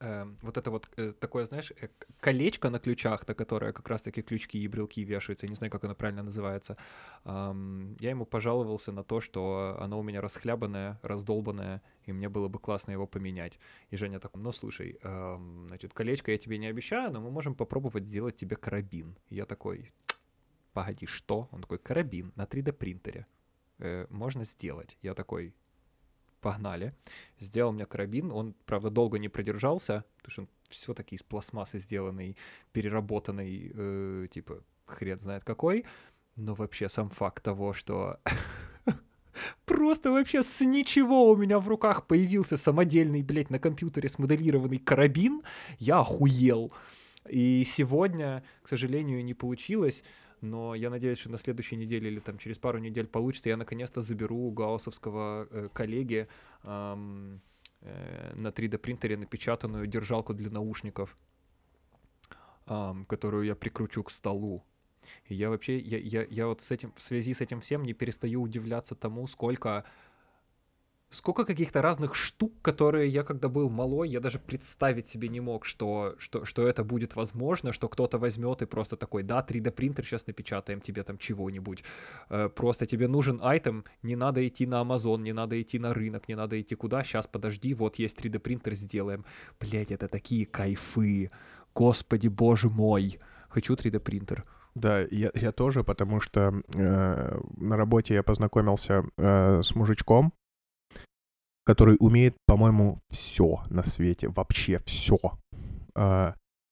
[0.01, 1.89] эм, вот это вот э, такое, знаешь, э,
[2.21, 5.85] колечко на ключах, на которое как раз-таки крючки и брелки вешаются, я не знаю, как
[5.85, 6.77] оно правильно называется.
[7.25, 12.49] Ам, я ему пожаловался на то, что оно у меня расхлябанное, раздолбанное, и мне было
[12.49, 13.59] бы классно его поменять.
[13.91, 14.99] И Женя такой, ну слушай,
[15.67, 19.17] значит, колечко я тебе не обещаю, но мы можем попробовать сделать тебе карабин.
[19.29, 19.93] И я такой,
[20.73, 21.49] погоди, что?
[21.53, 23.27] Он такой, карабин на 3D принтере.
[23.79, 24.97] Э, можно сделать.
[25.03, 25.55] Я такой,
[26.43, 26.95] погнали.
[27.41, 32.37] Сделал мне карабин, он, правда, долго не продержался, потому что он все-таки из пластмассы сделанный,
[32.73, 35.85] переработанный, э, типа, хрен знает какой.
[36.37, 38.19] Но вообще сам факт того, что
[39.65, 45.43] просто вообще с ничего у меня в руках появился самодельный, блядь, на компьютере смоделированный карабин,
[45.79, 46.73] я охуел.
[47.29, 50.03] И сегодня, к сожалению, не получилось,
[50.43, 54.01] но я надеюсь, что на следующей неделе или там через пару недель получится, я наконец-то
[54.01, 56.29] заберу у гауссовского э, коллеги
[56.65, 57.41] ам,
[57.81, 61.17] э, на 3D принтере напечатанную держалку для наушников,
[62.67, 64.65] ам, которую я прикручу к столу.
[65.27, 67.93] И я вообще, я, я, я вот с этим, в связи с этим всем не
[67.93, 69.85] перестаю удивляться тому, сколько,
[71.13, 75.67] сколько каких-то разных штук, которые я, когда был малой, я даже представить себе не мог,
[75.67, 80.05] что, что, что это будет возможно, что кто-то возьмет и просто такой, да, 3D принтер,
[80.05, 81.85] сейчас напечатаем тебе там чего-нибудь.
[82.31, 86.29] Э, Просто тебе нужен айтем, не надо идти на Amazon, не надо идти на рынок,
[86.29, 89.25] не надо идти куда, сейчас подожди, вот есть 3D принтер, сделаем.
[89.61, 91.31] Блять, это такие кайфы.
[91.75, 93.19] Господи, боже мой.
[93.49, 94.45] Хочу 3D принтер.
[94.75, 100.33] Да, я, я тоже, потому что э, на работе я познакомился э, с мужичком,
[101.65, 105.19] который умеет, по-моему, все на свете, вообще все.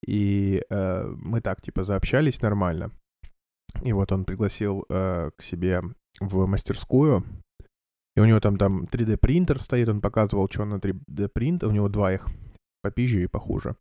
[0.06, 2.90] и э, мы так, типа, заобщались нормально.
[3.82, 5.82] И вот он пригласил э, к себе
[6.20, 7.24] в мастерскую,
[8.16, 11.72] и у него там, там 3D принтер стоит, он показывал, что на 3D принтер, у
[11.72, 12.26] него два их,
[12.82, 13.76] попизже и похуже.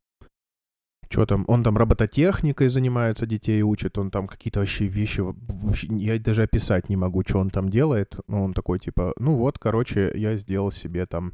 [1.12, 6.20] Что там, он там робототехникой занимается, детей учит, он там какие-то вообще вещи, вообще, я
[6.20, 8.20] даже описать не могу, что он там делает.
[8.28, 11.34] Но он такой, типа, ну вот, короче, я сделал себе там,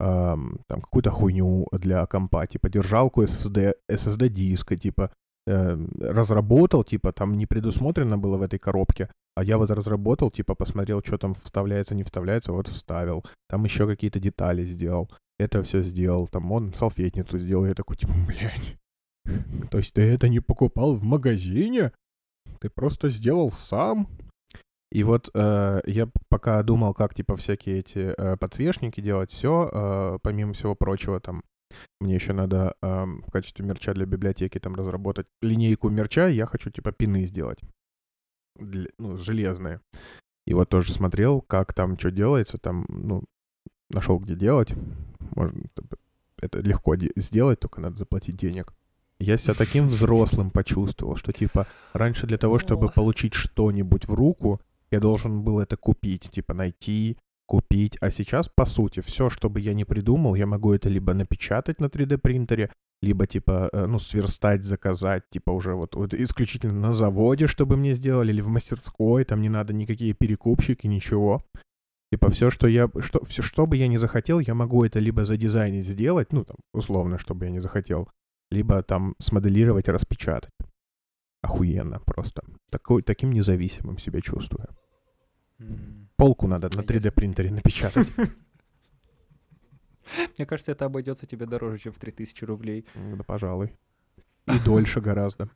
[0.00, 5.10] эм, там какую-то хуйню для компа, типа, держалку SSD, SSD-диска, типа,
[5.48, 10.54] э, разработал, типа, там не предусмотрено было в этой коробке, а я вот разработал, типа,
[10.54, 13.22] посмотрел, что там вставляется, не вставляется, вот вставил.
[13.48, 15.10] Там еще какие-то детали сделал.
[15.38, 16.26] Это все сделал.
[16.28, 17.66] Там он салфетницу сделал.
[17.66, 18.76] Я такой, типа, блядь.
[19.70, 21.92] То есть ты это не покупал в магазине?
[22.60, 24.08] Ты просто сделал сам?
[24.92, 30.18] И вот э, я пока думал, как типа всякие эти э, подсвечники делать, все, э,
[30.22, 31.42] помимо всего прочего, там
[32.00, 36.70] мне еще надо э, в качестве мерча для библиотеки там разработать линейку мерча, я хочу
[36.70, 37.58] типа пины сделать,
[38.54, 39.80] для, ну железные.
[40.46, 43.24] И вот тоже смотрел, как там что делается, там, ну,
[43.90, 44.74] нашел где делать.
[45.34, 45.64] Можно
[46.40, 48.72] это легко сделать, только надо заплатить денег.
[49.18, 54.60] Я себя таким взрослым почувствовал, что типа раньше для того, чтобы получить что-нибудь в руку,
[54.90, 57.96] я должен был это купить, типа найти, купить.
[58.00, 61.80] А сейчас, по сути, все, что бы я не придумал, я могу это либо напечатать
[61.80, 62.70] на 3D принтере,
[63.02, 67.94] либо типа, э, ну, сверстать, заказать, типа уже вот, вот исключительно на заводе, чтобы мне
[67.94, 71.42] сделали, или в мастерской, там не надо никакие перекупщики, ничего.
[72.12, 75.24] Типа все, что я, что, все, что бы я не захотел, я могу это либо
[75.24, 78.08] задизайнить, сделать, ну, там, условно, чтобы я не захотел,
[78.50, 80.52] либо там смоделировать, распечатать.
[81.42, 82.42] Охуенно просто.
[82.70, 84.68] Такой, таким независимым себя чувствую.
[86.16, 88.10] Полку надо на 3D принтере напечатать.
[90.36, 92.86] Мне кажется, это обойдется тебе дороже, чем в 3000 рублей.
[92.94, 93.72] Да, пожалуй.
[94.46, 95.48] И дольше гораздо.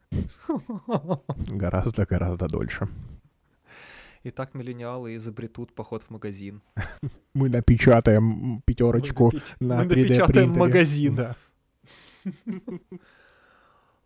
[1.46, 2.88] Гораздо-гораздо дольше.
[4.24, 6.60] Итак, миллениалы изобретут поход в магазин.
[7.34, 10.02] Мы напечатаем пятерочку на 3D принтере.
[10.02, 11.14] Мы напечатаем магазин.
[11.14, 11.36] Да.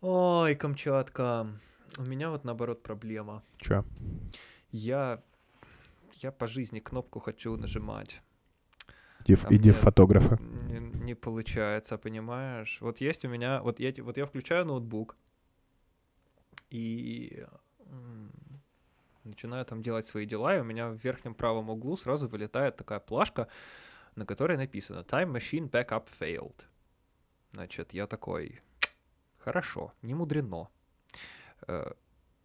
[0.01, 1.47] Ой, Камчатка.
[1.97, 3.43] У меня вот наоборот проблема.
[3.57, 3.83] Чё?
[4.71, 5.21] Я,
[6.21, 8.21] я по жизни кнопку хочу нажимать.
[9.25, 10.37] Иди, а иди в фотографа.
[10.41, 12.77] Не, не получается, понимаешь?
[12.81, 15.15] Вот есть у меня, вот я, вот я включаю ноутбук
[16.69, 17.45] и
[19.23, 22.99] начинаю там делать свои дела, и у меня в верхнем правом углу сразу вылетает такая
[22.99, 23.47] плашка,
[24.15, 26.65] на которой написано Time Machine Backup Failed.
[27.55, 28.61] Значит, я такой,
[29.37, 30.67] хорошо, не мудрено.
[31.67, 31.93] Э,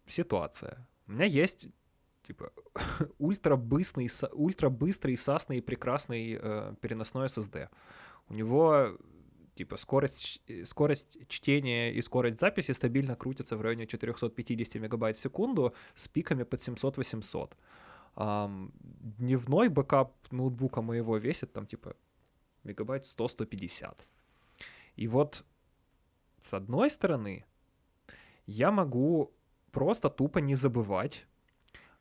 [0.05, 0.87] ситуация.
[1.07, 1.67] У меня есть
[2.23, 2.53] типа
[3.19, 7.67] ультра быстрый, ультра быстрый, классный и прекрасный э, переносной SSD.
[8.29, 8.97] У него
[9.55, 15.21] типа скорость, э, скорость чтения и скорость записи стабильно крутятся в районе 450 мегабайт в
[15.21, 17.51] секунду с пиками под 700-800.
[18.15, 18.71] Эм,
[19.19, 21.95] дневной бэкап ноутбука моего весит там типа
[22.63, 24.05] мегабайт 100-150.
[24.95, 25.45] И вот
[26.41, 27.45] с одной стороны,
[28.45, 29.33] я могу
[29.71, 31.25] просто тупо не забывать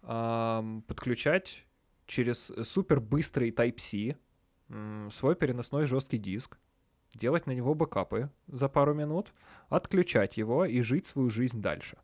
[0.03, 1.67] э, подключать
[2.07, 4.17] через супер быстрый Type-C
[4.69, 6.59] э, свой переносной жесткий диск,
[7.15, 9.33] делать на него бэкапы за пару минут,
[9.69, 11.99] отключать его и жить свою жизнь дальше.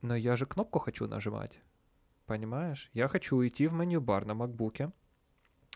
[0.00, 1.60] Но я же кнопку хочу нажимать.
[2.26, 2.88] Понимаешь?
[2.92, 4.92] Я хочу уйти в menu bar на макбуке,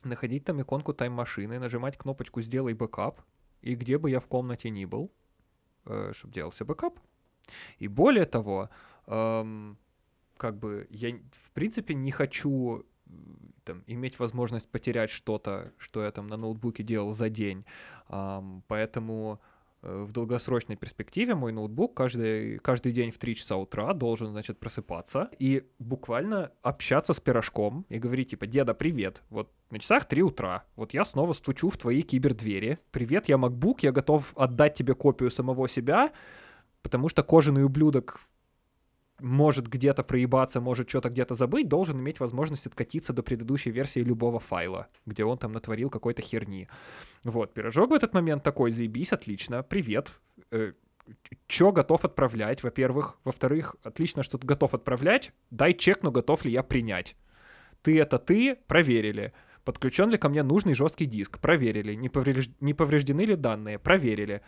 [0.05, 3.21] находить там иконку тайм-машины, нажимать кнопочку «Сделай бэкап»,
[3.63, 5.11] и где бы я в комнате ни был,
[5.87, 6.99] э, чтобы делался бэкап.
[7.79, 8.71] И более того,
[9.07, 9.79] эм,
[10.37, 12.85] как бы я в принципе не хочу
[13.65, 17.65] там, иметь возможность потерять что-то, что я там на ноутбуке делал за день.
[18.09, 19.56] Эм, поэтому Э,
[19.87, 25.31] в долгосрочной перспективе мой ноутбук каждый, каждый день в 3 часа утра должен, значит, просыпаться
[25.39, 30.65] и буквально общаться с пирожком и говорить, типа, деда, привет, вот на часах 3 утра,
[30.75, 35.31] вот я снова стучу в твои кибердвери, привет, я MacBook, я готов отдать тебе копию
[35.31, 36.13] самого себя,
[36.83, 38.21] потому что кожаный ублюдок
[39.21, 44.41] может где-то проебаться, может что-то где-то забыть, должен иметь возможность откатиться до предыдущей версии любого
[44.41, 46.69] файла, где он там натворил какой-то херни.
[47.25, 50.13] Вот, пирожок в этот момент такой, заебись, отлично, привет,
[50.51, 50.73] э,
[51.47, 53.19] чё готов отправлять, во-первых.
[53.25, 57.17] Во-вторых, отлично, что ты готов отправлять, дай чекну, готов ли я принять.
[57.83, 59.33] Ты это ты, проверили.
[59.65, 61.39] Подключен ли ко мне нужный жесткий диск?
[61.39, 61.95] Проверили.
[61.95, 62.51] Не, повреж...
[62.61, 63.79] не повреждены ли данные?
[63.79, 64.43] Проверили.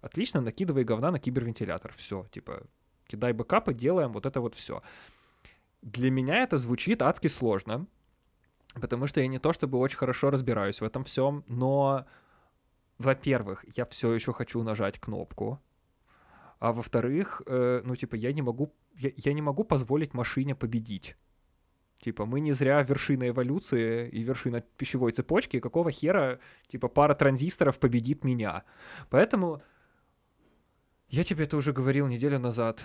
[0.00, 1.92] Отлично, накидывай говна на кибервентилятор.
[1.96, 2.62] Все, типа,
[3.12, 4.80] кидай бэкапы, делаем вот это вот все.
[5.82, 7.86] Для меня это звучит адски сложно,
[8.74, 12.06] потому что я не то чтобы очень хорошо разбираюсь в этом всем, но,
[12.98, 15.60] во-первых, я все еще хочу нажать кнопку,
[16.58, 21.16] а во-вторых, э, ну типа я не могу, я, я не могу позволить машине победить.
[22.00, 27.78] Типа, мы не зря вершина эволюции и вершина пищевой цепочки, какого хера, типа, пара транзисторов
[27.78, 28.64] победит меня.
[29.08, 29.62] Поэтому
[31.12, 32.82] я тебе это уже говорил неделю назад,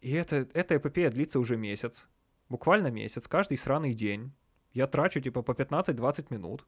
[0.00, 2.06] и это, эта эпопея длится уже месяц.
[2.48, 4.32] Буквально месяц, каждый сраный день.
[4.72, 6.66] Я трачу, типа, по 15-20 минут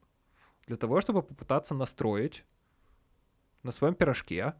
[0.65, 2.43] для того, чтобы попытаться настроить
[3.63, 4.53] на своем пирожке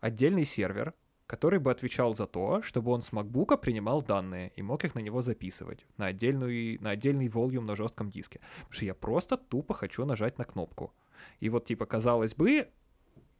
[0.00, 0.94] отдельный сервер,
[1.28, 5.00] который бы отвечал за то, чтобы он с MacBook принимал данные и мог их на
[5.00, 8.40] него записывать на, отдельную, на отдельный volume на жестком диске.
[8.56, 10.92] Потому что я просто тупо хочу нажать на кнопку.
[11.38, 12.68] И вот, типа, казалось бы,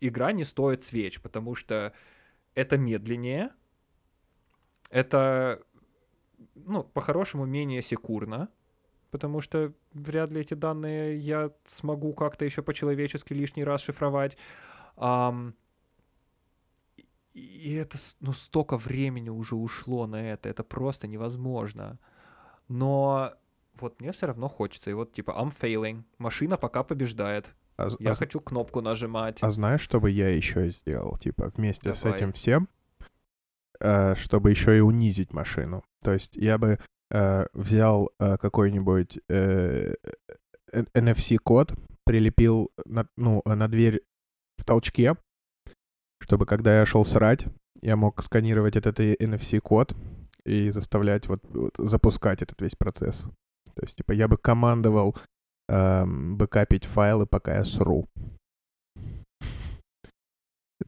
[0.00, 1.92] игра не стоит свеч, потому что
[2.54, 3.50] это медленнее,
[4.90, 5.62] это,
[6.54, 8.48] ну, по-хорошему, менее секурно,
[9.11, 14.37] потому что вряд ли эти данные я смогу как-то еще по-человечески лишний раз шифровать.
[14.96, 15.54] Um,
[17.35, 21.98] и это, ну, столько времени уже ушло на это, это просто невозможно.
[22.68, 23.35] Но
[23.74, 24.90] вот мне все равно хочется.
[24.90, 27.54] И вот типа I'm failing, машина пока побеждает.
[27.79, 29.39] А, я а, хочу кнопку нажимать.
[29.43, 31.17] А знаешь, что бы я еще сделал?
[31.19, 31.99] Типа вместе Давай.
[31.99, 32.69] с этим всем,
[33.81, 35.83] э, чтобы еще и унизить машину.
[36.03, 36.79] То есть я бы
[37.11, 39.19] э, взял э, какой-нибудь
[40.73, 44.03] NFC-код, прилепил на, ну, на дверь
[44.57, 45.17] в толчке,
[46.21, 47.47] чтобы когда я шел срать,
[47.83, 49.95] я мог сканировать этот NFC-код
[50.45, 53.25] и заставлять вот, вот запускать этот весь процесс.
[53.75, 55.17] То есть, типа, я бы командовал
[55.68, 58.09] эм, бэкапить файлы, пока я сру.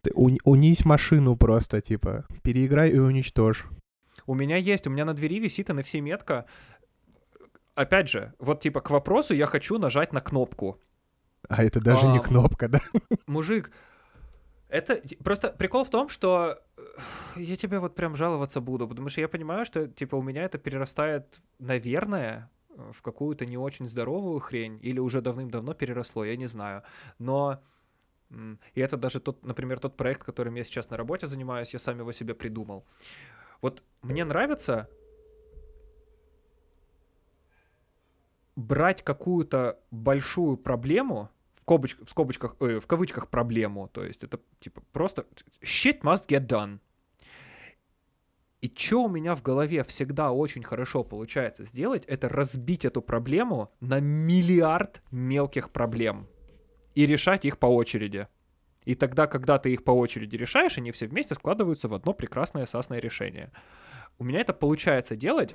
[0.03, 3.67] Ты уни- унись машину просто, типа, переиграй и уничтожь.
[4.27, 6.45] У меня есть, у меня на двери висит NFC-метка.
[7.75, 10.81] Опять же, вот типа к вопросу я хочу нажать на кнопку.
[11.49, 12.81] А это даже а, не кнопка, да?
[13.27, 13.71] Мужик,
[14.69, 16.83] это просто прикол в том, что э,
[17.37, 20.59] я тебе вот прям жаловаться буду, потому что я понимаю, что типа у меня это
[20.59, 22.51] перерастает, наверное,
[22.93, 26.83] в какую-то не очень здоровую хрень, или уже давным-давно переросло, я не знаю.
[27.19, 27.61] Но
[28.75, 31.99] и это даже тот, например, тот проект, которым я сейчас на работе занимаюсь, я сам
[31.99, 32.85] его себе придумал.
[33.63, 34.89] Вот мне нравится
[38.57, 41.31] брать какую-то большую проблему,
[41.63, 43.89] скобоч, в скобочках, э, в кавычках проблему.
[43.89, 45.27] То есть это типа просто
[45.63, 46.79] shit must get done.
[48.61, 53.71] И что у меня в голове всегда очень хорошо получается сделать, это разбить эту проблему
[53.81, 56.27] на миллиард мелких проблем
[56.95, 58.27] и решать их по очереди.
[58.85, 62.67] И тогда, когда ты их по очереди решаешь, они все вместе складываются в одно прекрасное
[62.67, 63.53] сасное решение.
[64.19, 65.55] У меня это получается делать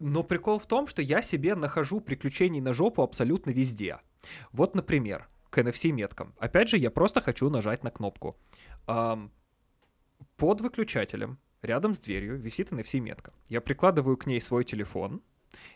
[0.00, 3.98] но прикол в том, что я себе нахожу приключений на жопу абсолютно везде.
[4.50, 6.34] Вот, например, к NFC-меткам.
[6.38, 8.36] Опять же, я просто хочу нажать на кнопку.
[8.88, 9.30] Эм,
[10.40, 13.32] под выключателем, рядом с дверью, висит NFC-метка.
[13.48, 15.20] Я прикладываю к ней свой телефон,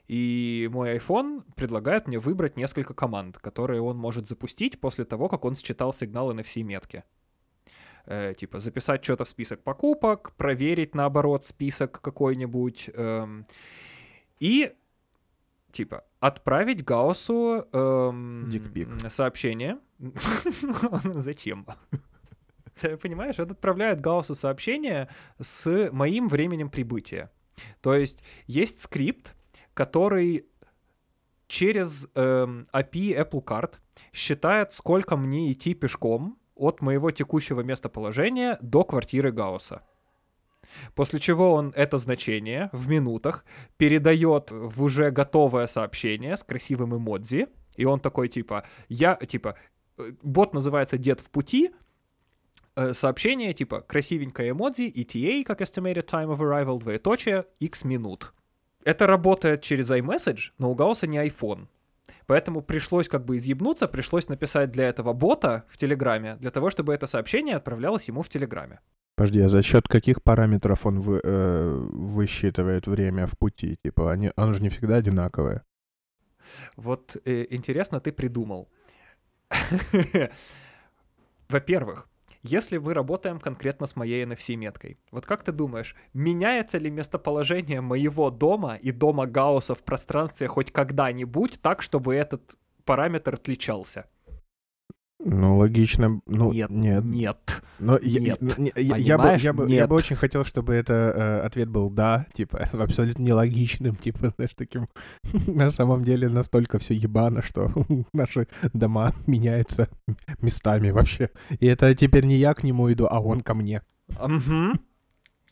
[0.08, 5.44] и мой iPhone предлагает мне выбрать несколько команд, которые он может запустить после того, как
[5.44, 7.04] он считал сигнал NFC-метки.
[8.06, 12.90] Э, типа записать что-то в список покупок, проверить наоборот список какой-нибудь.
[12.94, 13.46] Эм,
[14.40, 14.72] и
[15.72, 18.50] типа отправить Гауссу эм,
[19.10, 19.78] сообщение.
[21.04, 21.66] Зачем?
[22.80, 25.08] Ты понимаешь, он отправляет Гауссу сообщение
[25.40, 27.30] с моим временем прибытия.
[27.80, 29.34] То есть есть скрипт,
[29.74, 30.46] который
[31.46, 33.74] через эм, API Apple Card
[34.12, 39.82] считает, сколько мне идти пешком от моего текущего местоположения до квартиры Гаусса.
[40.94, 43.44] После чего он это значение в минутах
[43.76, 47.48] передает в уже готовое сообщение с красивым эмодзи.
[47.76, 49.56] И он такой, типа, я, типа,
[49.98, 51.83] э, бот называется «Дед в пути», э,
[52.92, 58.32] сообщение, типа, красивенькое эмодзи, ETA, как Estimated Time of Arrival, двоеточие, x минут.
[58.84, 61.66] Это работает через iMessage, но у Гаусса не iPhone.
[62.26, 66.94] Поэтому пришлось как бы изъебнуться, пришлось написать для этого бота в Телеграме, для того, чтобы
[66.94, 68.80] это сообщение отправлялось ему в Телеграме.
[69.16, 73.76] Подожди, а за счет каких параметров он вы, э, высчитывает время в пути?
[73.84, 75.62] Типа, они, оно же не всегда одинаковое.
[76.76, 78.68] Вот э, интересно, ты придумал.
[81.48, 82.08] Во-первых,
[82.44, 88.30] если мы работаем конкретно с моей NFC-меткой, вот как ты думаешь, меняется ли местоположение моего
[88.30, 92.42] дома и дома Гаусса в пространстве хоть когда-нибудь так, чтобы этот
[92.84, 94.10] параметр отличался?
[95.20, 96.20] Ну, логично.
[96.26, 96.70] Ну, нет.
[96.70, 97.04] Нет.
[97.04, 97.62] Нет.
[97.78, 98.38] Но нет.
[98.76, 99.70] Я, я, я, бы, я, бы, нет.
[99.70, 104.54] я бы очень хотел, чтобы это э, ответ был да, типа, абсолютно нелогичным, типа, знаешь,
[104.56, 104.88] таким.
[105.46, 107.70] На самом деле настолько все ебано, что
[108.12, 109.88] наши дома меняются
[110.40, 111.30] местами вообще.
[111.60, 113.82] И это теперь не я к нему иду, а он ко мне.
[114.20, 114.78] Угу.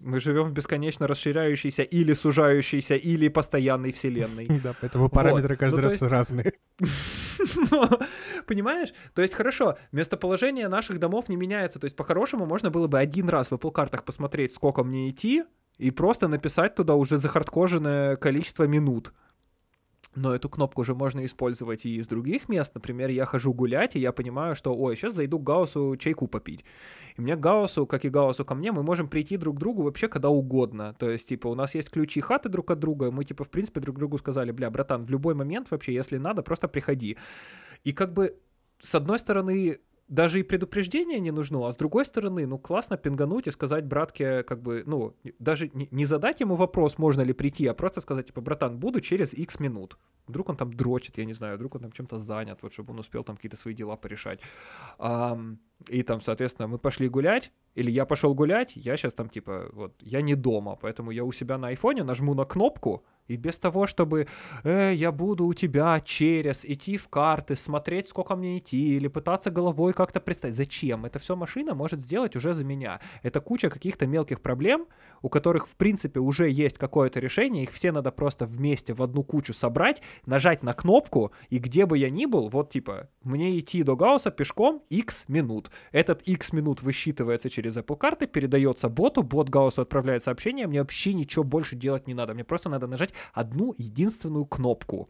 [0.05, 4.47] Мы живем в бесконечно расширяющейся или сужающейся, или постоянной вселенной.
[4.63, 6.53] Да, поэтому параметры каждый Ну, раз разные.
[8.47, 8.93] Понимаешь?
[9.15, 11.79] То есть, хорошо, местоположение наших домов не меняется.
[11.79, 15.45] То есть, по-хорошему, можно было бы один раз в Apple картах посмотреть, сколько мне идти,
[15.79, 19.13] и просто написать туда уже захардкоженное количество минут.
[20.15, 22.75] Но эту кнопку же можно использовать и из других мест.
[22.75, 26.65] Например, я хожу гулять, и я понимаю, что, ой, сейчас зайду к Гауссу чайку попить.
[27.17, 29.83] И мне к Гауссу, как и Гауссу ко мне, мы можем прийти друг к другу
[29.83, 30.95] вообще когда угодно.
[30.99, 33.81] То есть, типа, у нас есть ключи хаты друг от друга, мы, типа, в принципе,
[33.81, 37.17] друг другу сказали, бля, братан, в любой момент вообще, если надо, просто приходи.
[37.83, 38.37] И как бы,
[38.81, 39.79] с одной стороны,
[40.13, 44.43] даже и предупреждение не нужно, а с другой стороны, ну, классно пингануть и сказать братке,
[44.43, 48.43] как бы, ну, даже не, задать ему вопрос, можно ли прийти, а просто сказать, типа,
[48.43, 49.97] братан, буду через X минут.
[50.27, 52.99] Вдруг он там дрочит, я не знаю, вдруг он там чем-то занят, вот, чтобы он
[52.99, 54.41] успел там какие-то свои дела порешать.
[55.89, 59.95] И там, соответственно, мы пошли гулять, или я пошел гулять, я сейчас там, типа, вот,
[60.01, 63.87] я не дома, поэтому я у себя на айфоне нажму на кнопку, и без того,
[63.87, 64.26] чтобы
[64.64, 69.51] э, я буду у тебя через идти в карты, смотреть, сколько мне идти, или пытаться
[69.51, 70.57] головой как-то представить.
[70.57, 71.05] Зачем?
[71.05, 73.01] Это все машина может сделать уже за меня.
[73.22, 74.87] Это куча каких-то мелких проблем,
[75.22, 79.22] у которых, в принципе, уже есть какое-то решение, их все надо просто вместе в одну
[79.22, 83.83] кучу собрать, нажать на кнопку, и где бы я ни был, вот типа, мне идти
[83.83, 85.70] до Гаусса пешком x минут.
[85.93, 91.14] Этот x минут высчитывается через Apple карты, передается боту, бот Гауссу отправляет сообщение, мне вообще
[91.14, 95.09] ничего больше делать не надо, мне просто надо нажать одну единственную кнопку.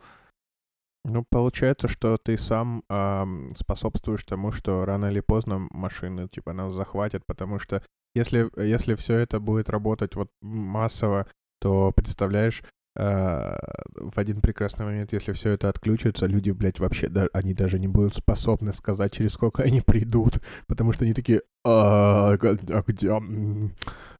[1.04, 6.72] Ну, получается, что ты сам ам, способствуешь тому, что рано или поздно машины, типа, нас
[6.72, 7.82] захватят, потому что
[8.14, 11.26] если, если все это будет работать вот массово,
[11.60, 12.62] то, представляешь,
[12.94, 17.88] в один прекрасный момент, если все это отключится, люди, блядь, вообще, да, они даже не
[17.88, 23.10] будут способны сказать, через сколько они придут, потому что они такие, а, а где,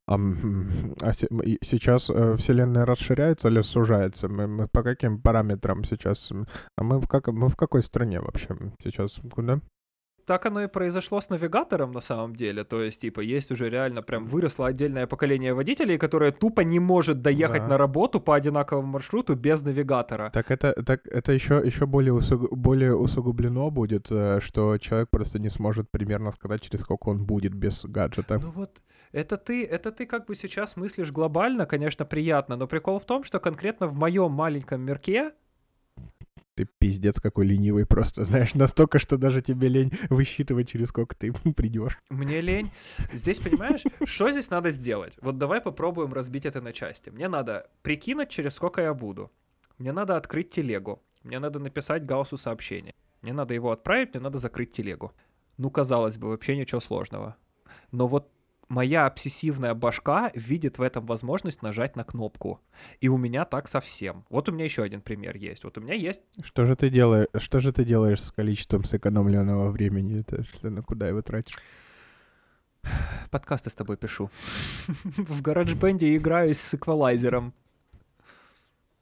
[0.09, 4.29] а се- и сейчас э, вселенная расширяется или сужается?
[4.29, 6.33] Мы, мы по каким параметрам сейчас?
[6.77, 8.49] А мы в, как, мы в какой стране вообще
[8.83, 9.21] сейчас?
[9.33, 9.61] Куда?
[10.27, 12.65] Так оно и произошло с навигатором на самом деле.
[12.65, 17.23] То есть, типа, есть уже реально прям выросло отдельное поколение водителей, которое тупо не может
[17.23, 17.69] доехать Да.
[17.69, 20.31] на работу по одинаковому маршруту без навигатора.
[20.33, 25.39] Так это, так это еще, еще более, усуг- более усугублено будет, э, что человек просто
[25.39, 28.39] не сможет примерно сказать, через сколько он будет без гаджета.
[28.39, 28.81] Ну вот,
[29.13, 33.25] это ты, это ты как бы сейчас мыслишь глобально, конечно, приятно, но прикол в том,
[33.25, 35.33] что конкретно в моем маленьком мирке
[36.55, 41.33] Ты пиздец какой ленивый просто, знаешь, настолько, что даже тебе лень высчитывать, через сколько ты
[41.57, 41.99] придешь.
[42.11, 42.71] Мне лень.
[43.13, 45.15] Здесь, понимаешь, что здесь надо сделать?
[45.21, 47.11] Вот давай попробуем разбить это на части.
[47.11, 49.31] Мне надо прикинуть, через сколько я буду.
[49.79, 51.03] Мне надо открыть телегу.
[51.23, 52.95] Мне надо написать Гауссу сообщение.
[53.23, 55.13] Мне надо его отправить, мне надо закрыть телегу.
[55.57, 57.37] Ну, казалось бы, вообще ничего сложного.
[57.93, 58.31] Но вот
[58.69, 62.61] моя обсессивная башка видит в этом возможность нажать на кнопку.
[63.01, 64.25] И у меня так совсем.
[64.31, 65.65] Вот у меня еще один пример есть.
[65.65, 69.71] Вот у меня есть Что же ты делаешь, что же ты делаешь с количеством сэкономленного
[69.71, 70.21] времени?
[70.21, 71.57] Это что, на куда его тратишь?
[73.31, 74.31] подкасты с тобой пишу.
[74.87, 77.55] В GarageBand играюсь с эквалайзером.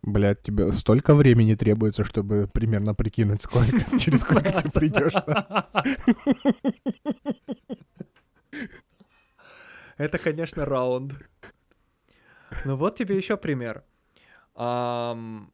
[0.02, 5.12] Блядь, тебе столько времени требуется, чтобы примерно прикинуть, сколько, через сколько ты придешь.
[10.00, 11.12] Это, конечно, раунд.
[12.64, 13.84] Ну вот тебе еще пример.
[14.54, 15.52] Ам,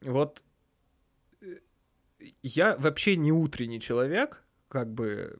[0.00, 0.42] Вот
[1.40, 1.60] э,
[2.42, 5.38] я вообще не утренний человек, как бы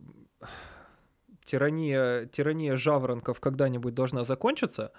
[1.45, 4.93] тирания, тирания жаворонков когда-нибудь должна закончиться,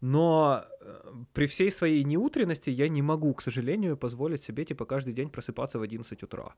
[0.00, 5.12] но э, при всей своей неутренности я не могу, к сожалению, позволить себе типа каждый
[5.14, 6.54] день просыпаться в 11 утра.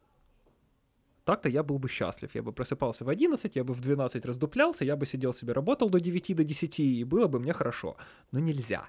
[1.24, 2.34] Так-то я был бы счастлив.
[2.34, 5.90] Я бы просыпался в 11, я бы в 12 раздуплялся, я бы сидел себе, работал
[5.90, 7.96] до 9, до 10, и было бы мне хорошо.
[8.32, 8.88] Но нельзя.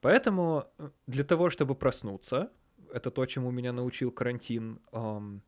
[0.00, 2.50] Поэтому э, для того, чтобы проснуться,
[2.92, 5.42] это то, чему меня научил карантин, ам,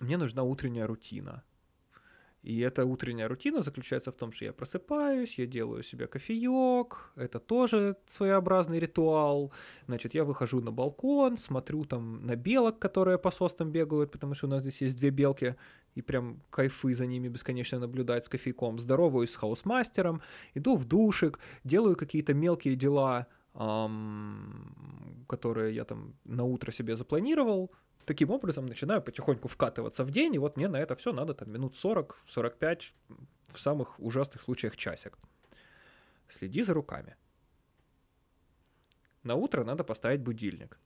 [0.00, 1.42] мне нужна утренняя рутина.
[2.42, 7.38] И эта утренняя рутина заключается в том, что я просыпаюсь, я делаю себе кофеек, это
[7.38, 9.52] тоже своеобразный ритуал.
[9.86, 14.46] Значит, я выхожу на балкон, смотрю там на белок, которые по состам бегают, потому что
[14.46, 15.54] у нас здесь есть две белки,
[15.94, 18.78] и прям кайфы за ними бесконечно наблюдать с кофейком.
[18.78, 20.20] Здороваюсь с хаусмастером,
[20.54, 27.70] иду в душик, делаю какие-то мелкие дела, ам, которые я там на утро себе запланировал.
[28.04, 31.52] Таким образом начинаю потихоньку вкатываться в день, и вот мне на это все надо там
[31.52, 32.92] минут 40-45,
[33.52, 35.18] в самых ужасных случаях часик.
[36.28, 37.16] Следи за руками.
[39.22, 40.78] На утро надо поставить будильник.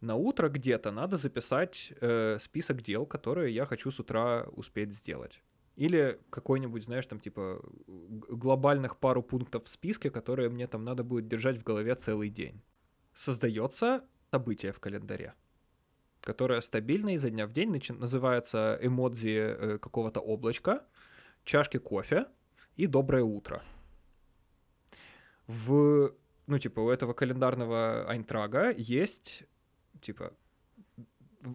[0.00, 5.42] На утро где-то надо записать э, список дел, которые я хочу с утра успеть сделать.
[5.76, 11.26] Или какой-нибудь, знаешь, там типа глобальных пару пунктов в списке, которые мне там надо будет
[11.26, 12.62] держать в голове целый день.
[13.14, 15.34] Создается событие в календаре,
[16.24, 20.82] которое стабильно изо дня в день начи- называется эмодзи э, какого-то облачка,
[21.44, 22.26] чашки кофе
[22.76, 23.62] и доброе утро.
[25.46, 26.14] В,
[26.46, 29.44] ну, типа, у этого календарного айнтрага есть,
[30.00, 30.32] типа,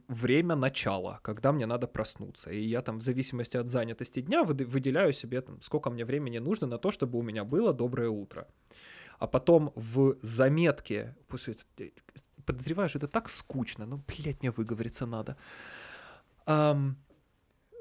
[0.07, 2.51] время начала, когда мне надо проснуться.
[2.51, 6.37] И я там в зависимости от занятости дня выд- выделяю себе, там, сколько мне времени
[6.37, 8.47] нужно на то, чтобы у меня было доброе утро.
[9.17, 11.49] А потом в заметке, пусть
[12.49, 15.35] подозреваю, что это так скучно, ну, блядь, мне выговориться надо.
[16.45, 16.95] Ам,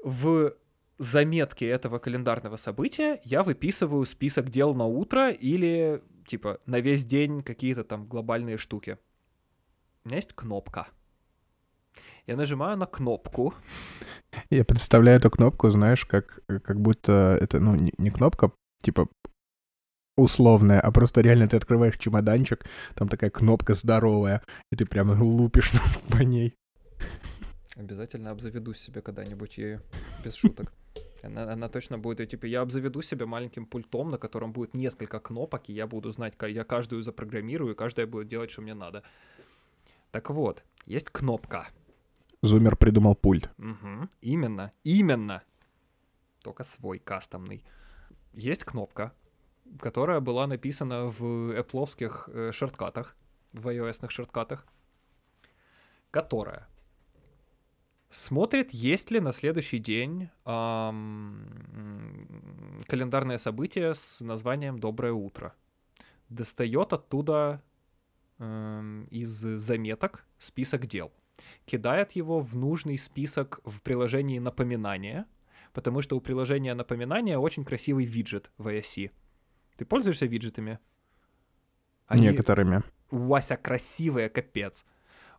[0.03, 0.53] в
[0.99, 7.41] заметке этого календарного события я выписываю список дел на утро или, типа, на весь день
[7.41, 8.97] какие-то там глобальные штуки.
[10.03, 10.87] У меня есть кнопка.
[12.27, 13.53] Я нажимаю на кнопку.
[14.51, 18.51] Я представляю эту кнопку, знаешь, как, как будто это, ну, не, не кнопка,
[18.83, 19.07] типа,
[20.19, 22.65] условная, а просто реально ты открываешь чемоданчик,
[22.95, 24.41] там такая кнопка здоровая,
[24.71, 25.71] и ты прямо лупишь
[26.09, 26.55] по ней.
[27.75, 29.81] Обязательно обзаведу себе когда-нибудь ею,
[30.23, 30.73] без шуток.
[31.23, 35.69] Она, она точно будет, типа, я обзаведу себя маленьким пультом, на котором будет несколько кнопок,
[35.69, 39.03] и я буду знать, я каждую запрограммирую, и каждая будет делать, что мне надо.
[40.11, 41.67] Так вот, есть кнопка.
[42.41, 43.49] Зумер придумал пульт.
[43.57, 44.09] Мгм.
[44.21, 45.43] Именно, именно.
[46.41, 47.63] Только свой кастомный.
[48.33, 49.13] Есть кнопка,
[49.79, 53.15] которая была написана в эпловских э, шорткатах,
[53.53, 54.65] в iOS шорткатах,
[56.11, 56.67] которая
[58.09, 65.53] смотрит, есть ли на следующий день ам, м, календарное событие с названием «Доброе утро».
[66.29, 67.61] Достает оттуда
[68.39, 71.11] эм, из заметок список дел
[71.65, 75.25] кидает его в нужный список в приложении напоминания,
[75.73, 79.11] потому что у приложения напоминания очень красивый виджет в iOS.
[79.79, 80.77] Ты пользуешься виджетами?
[82.05, 82.83] Они Некоторыми.
[83.11, 84.83] Вася красивые, капец.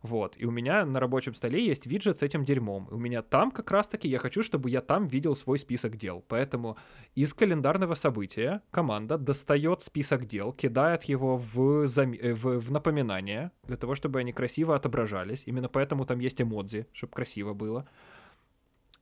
[0.01, 2.87] Вот, и у меня на рабочем столе есть виджет с этим дерьмом.
[2.89, 6.25] У меня там как раз-таки я хочу, чтобы я там видел свой список дел.
[6.27, 6.75] Поэтому
[7.13, 13.51] из календарного события команда достает список дел, кидает его в, зам- э, в, в напоминание,
[13.67, 15.43] для того, чтобы они красиво отображались.
[15.45, 17.87] Именно поэтому там есть эмодзи, чтобы красиво было.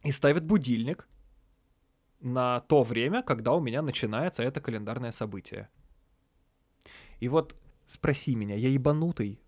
[0.04, 1.08] И ставит будильник
[2.20, 5.70] на то время, когда у меня начинается это календарное событие.
[7.20, 7.56] И вот
[7.86, 9.42] спроси меня, я ебанутый?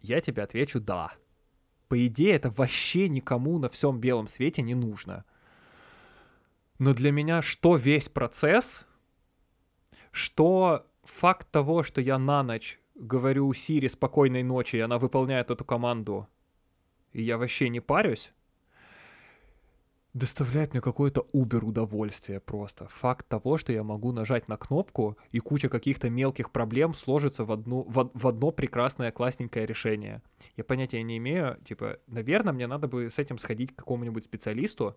[0.00, 1.12] Я тебе отвечу «да».
[1.88, 5.24] По идее, это вообще никому на всем белом свете не нужно.
[6.78, 8.84] Но для меня что весь процесс,
[10.10, 15.64] что факт того, что я на ночь говорю Сири спокойной ночи, и она выполняет эту
[15.64, 16.28] команду,
[17.12, 18.32] и я вообще не парюсь,
[20.16, 22.88] доставляет мне какое-то убер удовольствие просто.
[22.88, 27.52] Факт того, что я могу нажать на кнопку, и куча каких-то мелких проблем сложится в,
[27.52, 30.22] одну, в, в одно прекрасное, классненькое решение.
[30.56, 34.96] Я понятия не имею, типа, наверное, мне надо бы с этим сходить к какому-нибудь специалисту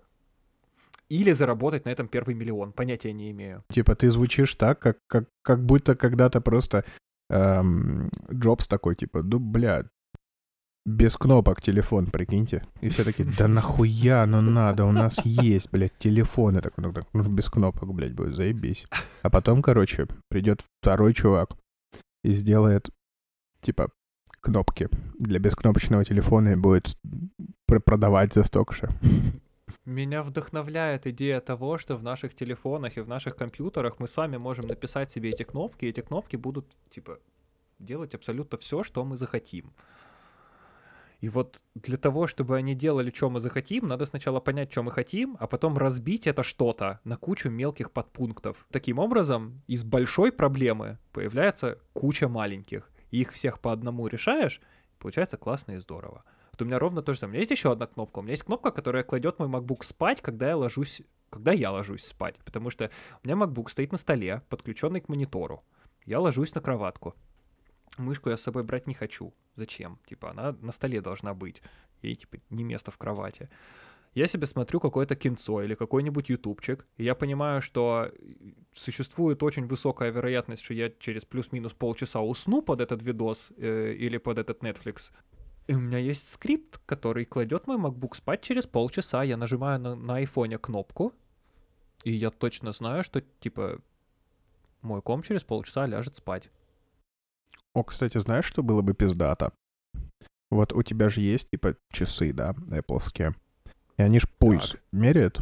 [1.10, 2.72] или заработать на этом первый миллион.
[2.72, 3.64] Понятия не имею.
[3.70, 6.86] Типа ты звучишь так, как, как, как будто когда-то просто
[7.30, 9.86] эм, Джобс такой, типа, ну, бля,
[10.90, 12.64] без кнопок телефон, прикиньте.
[12.82, 16.58] И все такие, да нахуя, ну надо, у нас есть, блядь, телефон.
[16.58, 18.88] И такой, ну, так, ну без кнопок, блядь, будет, заебись.
[19.22, 21.52] А потом, короче, придет второй чувак
[22.24, 22.90] и сделает,
[23.62, 23.90] типа,
[24.42, 26.98] кнопки для бескнопочного телефона и будет
[27.68, 28.90] пр- продавать за столько же.
[29.86, 34.68] Меня вдохновляет идея того, что в наших телефонах и в наших компьютерах мы сами можем
[34.68, 37.20] написать себе эти кнопки, и эти кнопки будут, типа,
[37.80, 39.72] делать абсолютно все, что мы захотим.
[41.20, 44.92] И вот для того, чтобы они делали, что мы захотим, надо сначала понять, что мы
[44.92, 48.66] хотим, а потом разбить это что-то на кучу мелких подпунктов.
[48.72, 52.90] Таким образом, из большой проблемы появляется куча маленьких.
[53.12, 54.62] И их всех по одному решаешь,
[54.98, 56.24] получается классно и здорово.
[56.52, 57.32] Вот у меня ровно то же самое.
[57.32, 58.20] У меня есть еще одна кнопка.
[58.20, 62.06] У меня есть кнопка, которая кладет мой MacBook спать, когда я ложусь, когда я ложусь
[62.06, 62.36] спать.
[62.46, 62.92] Потому что
[63.24, 65.64] у меня MacBook стоит на столе, подключенный к монитору.
[66.06, 67.14] Я ложусь на кроватку.
[67.98, 69.34] Мышку я с собой брать не хочу.
[69.56, 70.00] Зачем?
[70.08, 71.62] Типа, она на столе должна быть.
[72.02, 73.50] Ей, типа, не место в кровати.
[74.16, 78.12] Я себе смотрю какое-то кинцо или какой-нибудь ютубчик, и я понимаю, что
[78.74, 84.18] существует очень высокая вероятность, что я через плюс-минус полчаса усну под этот видос э, или
[84.18, 85.12] под этот Netflix.
[85.68, 89.22] И у меня есть скрипт, который кладет мой MacBook спать через полчаса.
[89.22, 91.14] Я нажимаю на, на айфоне кнопку,
[92.04, 93.80] и я точно знаю, что, типа,
[94.82, 96.50] мой ком через полчаса ляжет спать.
[97.74, 99.52] О, кстати, знаешь, что было бы пиздато?
[100.52, 103.36] Вот у тебя же есть, типа, часы, да, Appleские.
[103.98, 104.82] И они ж пульс Так.
[104.92, 105.42] меряют.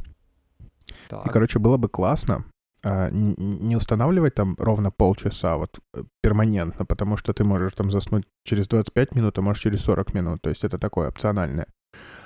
[1.25, 2.45] И, короче, было бы классно
[2.83, 8.25] а, не устанавливать там ровно полчаса вот э, перманентно, потому что ты можешь там заснуть
[8.45, 10.41] через 25 минут, а можешь через 40 минут.
[10.41, 11.67] То есть это такое опциональное.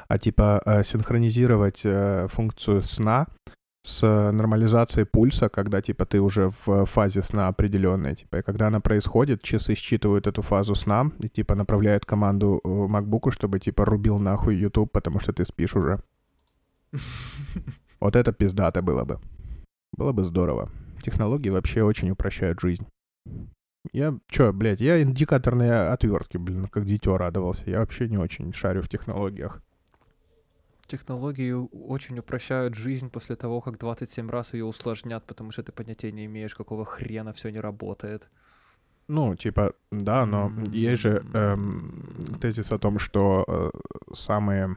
[0.07, 3.27] А типа э, синхронизировать э, функцию сна
[3.83, 8.79] с нормализацией пульса, когда, типа, ты уже в фазе сна определенной, типа, и когда она
[8.79, 14.55] происходит, часы считывают эту фазу сна и, типа, направляют команду MacBook, чтобы, типа, рубил нахуй
[14.55, 15.99] YouTube, потому что ты спишь уже.
[17.99, 19.19] Вот это пиздато было бы.
[19.97, 20.69] Было бы здорово.
[21.01, 22.85] Технологии вообще очень упрощают жизнь.
[23.91, 27.63] Я, чё, блядь, я индикаторные отвертки, блин, как дитё радовался.
[27.65, 29.63] Я вообще не очень шарю в технологиях.
[30.91, 36.11] Технологии очень упрощают жизнь после того, как 27 раз ее усложнят, потому что ты понятия
[36.11, 38.29] не имеешь, какого хрена все не работает.
[39.07, 43.69] Ну, типа, да, но есть же эм, тезис о том, что э,
[44.13, 44.75] самые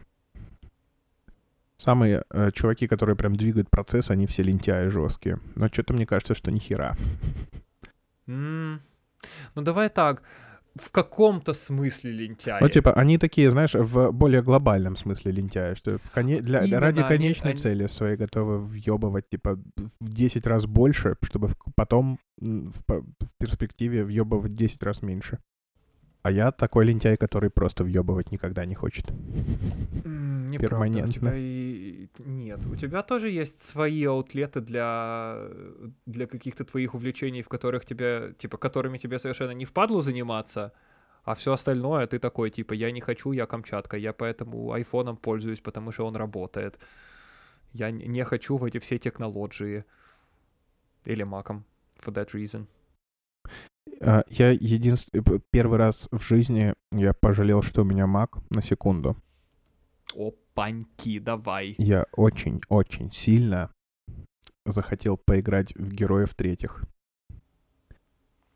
[1.77, 5.41] Самые э, чуваки, которые прям двигают процесс, они все лентяи жесткие.
[5.57, 6.97] Но что-то мне кажется, что ни хера.
[8.27, 8.79] Mm.
[9.55, 10.23] Ну давай так,
[10.77, 12.61] в каком-то смысле лентяи.
[12.61, 16.41] Ну типа они такие, знаешь, в более глобальном смысле лентяи, что в коне...
[16.41, 16.61] для...
[16.81, 22.83] ради конечной они, цели своей готовы въебывать типа в 10 раз больше, чтобы потом в,
[22.89, 25.39] в перспективе въебывать 10 раз меньше.
[26.25, 29.05] А я такой лентяй, который просто въебывать никогда не хочет.
[29.11, 31.11] Не Перманентно.
[31.11, 32.09] У тебя и...
[32.19, 35.37] Нет, у тебя тоже есть свои аутлеты для,
[36.07, 40.73] для каких-то твоих увлечений, в которых тебе, типа, которыми тебе совершенно не впадло заниматься,
[41.25, 45.61] а все остальное ты такой, типа, я не хочу, я Камчатка, я поэтому айфоном пользуюсь,
[45.61, 46.79] потому что он работает.
[47.75, 49.85] Я не хочу в эти все технологии.
[51.05, 51.67] Или маком,
[52.03, 52.67] for that reason.
[54.01, 55.23] А, я единственный...
[55.51, 59.17] Первый раз в жизни я пожалел, что у меня Mac на секунду.
[60.15, 61.75] Опаньки, давай.
[61.79, 63.71] Я очень-очень сильно
[64.67, 66.85] захотел поиграть в героев третьих.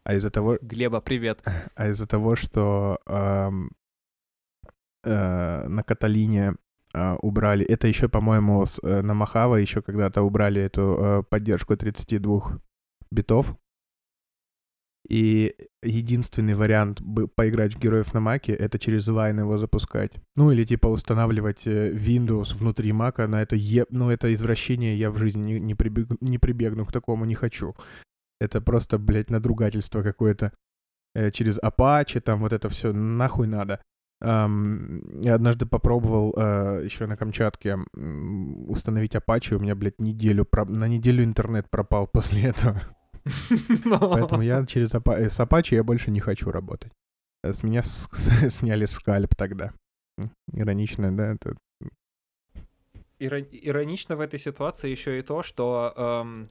[0.04, 0.58] А из-за того...
[0.62, 1.42] Глеба, привет.
[1.74, 3.72] А из-за того, что эм,
[5.04, 6.54] э, на Каталине
[6.94, 7.66] э, убрали...
[7.66, 12.58] Это еще, по-моему, с, э, на Махава еще когда-то убрали эту э, поддержку 32
[13.10, 13.54] битов.
[15.08, 17.00] И единственный вариант
[17.34, 20.12] поиграть в героев на Маке— это через Wine его запускать.
[20.36, 23.56] Ну, или типа устанавливать э, Windows внутри Мака на это...
[23.56, 23.86] Е...
[23.88, 26.08] Ну, это извращение, я в жизни не, не, прибег...
[26.20, 27.74] не прибегну к такому, не хочу.
[28.38, 30.52] Это просто, блядь, надругательство какое-то.
[31.14, 33.80] Э, через Apache, там вот это все нахуй надо.
[34.22, 37.78] Um, я однажды попробовал uh, э, еще на Камчатке
[38.66, 42.82] установить Apache, у меня, блядь, неделю, на неделю интернет пропал после этого.
[44.00, 45.18] Поэтому я через Апа...
[45.18, 46.92] с Apache я больше не хочу работать.
[47.42, 47.82] Э, с меня
[48.50, 49.72] сняли скальп тогда.
[50.52, 51.32] Иронично, да?
[51.32, 51.56] Это...
[53.20, 56.48] Иронично в этой ситуации еще и то, что эм,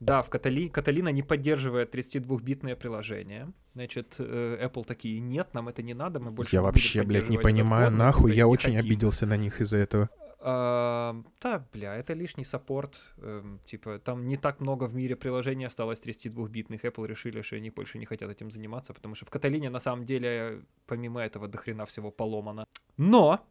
[0.00, 0.68] да, в Катали...
[0.68, 3.52] Каталина не поддерживает 32-битное приложение.
[3.74, 7.36] Значит, э, Apple такие, нет, нам это не надо, мы больше Я вообще, блядь, не
[7.36, 8.88] понимаю, нахуй, я очень хотим.
[8.88, 10.08] обиделся на них из-за этого.
[10.42, 13.12] А, да, бля, это лишний саппорт.
[13.18, 16.82] Эм, типа, там не так много в мире приложений осталось 32-битных.
[16.82, 20.06] Apple решили, что они больше не хотят этим заниматься, потому что в Каталине на самом
[20.06, 22.64] деле, помимо этого, дохрена всего поломано.
[22.96, 23.46] Но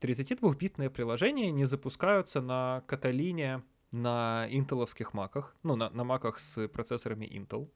[0.00, 7.26] 32-битные приложения не запускаются на Каталине на интеловских маках, ну, на, на маках с процессорами
[7.26, 7.68] Intel.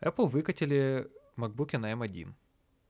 [0.00, 2.34] Apple выкатили MacBook на M1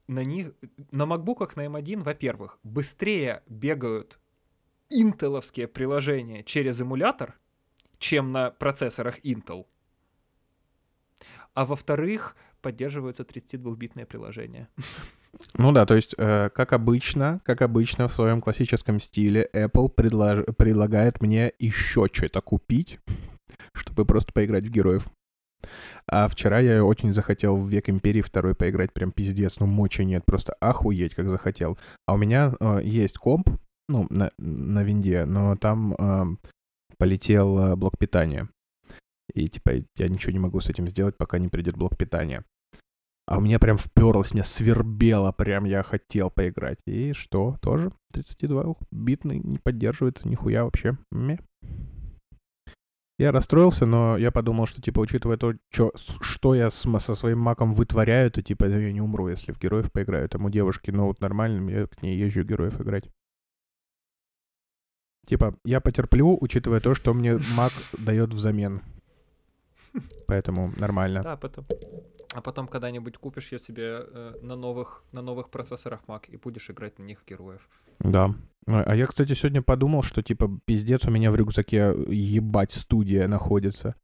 [0.07, 0.52] на них,
[0.90, 4.18] на макбуках на M1, во-первых, быстрее бегают
[4.90, 7.38] интеловские приложения через эмулятор,
[7.98, 9.66] чем на процессорах Intel.
[11.55, 14.68] А во-вторых, поддерживаются 32-битные приложения.
[15.57, 20.44] Ну да, то есть, э, как обычно, как обычно в своем классическом стиле, Apple предлаж...
[20.57, 23.00] предлагает мне еще что-то купить,
[23.72, 25.09] чтобы просто поиграть в героев.
[26.06, 30.24] А вчера я очень захотел в Век Империи второй поиграть, прям пиздец, ну мочи нет,
[30.24, 31.78] просто охуеть, как захотел.
[32.06, 33.50] А у меня э, есть комп,
[33.88, 36.24] ну, на, на винде, но там э,
[36.98, 38.48] полетел э, блок питания.
[39.32, 42.44] И, типа, я ничего не могу с этим сделать, пока не придет блок питания.
[43.26, 46.78] А у меня прям вперлось, меня свербело, прям я хотел поиграть.
[46.86, 50.98] И что, тоже 32-битный не поддерживается нихуя вообще.
[51.10, 51.38] Ме.
[53.16, 57.38] Я расстроился, но я подумал, что, типа, учитывая то, чё, что я с, со своим
[57.38, 60.28] маком вытворяю, то, типа, я не умру, если в героев поиграю.
[60.28, 63.08] Там у девушки ноут нормальный, я к ней езжу героев играть.
[65.26, 68.82] Типа, я потерплю, учитывая то, что мне маг дает взамен.
[70.26, 71.22] Поэтому нормально.
[71.22, 71.66] Да, потом.
[72.35, 76.68] А потом когда-нибудь купишь я себе э, на новых на новых процессорах Mac и будешь
[76.68, 77.68] играть на них героев.
[78.01, 78.35] Да,
[78.66, 83.28] А а я, кстати, сегодня подумал, что, типа, пиздец, у меня в рюкзаке ебать студия
[83.28, 83.95] находится.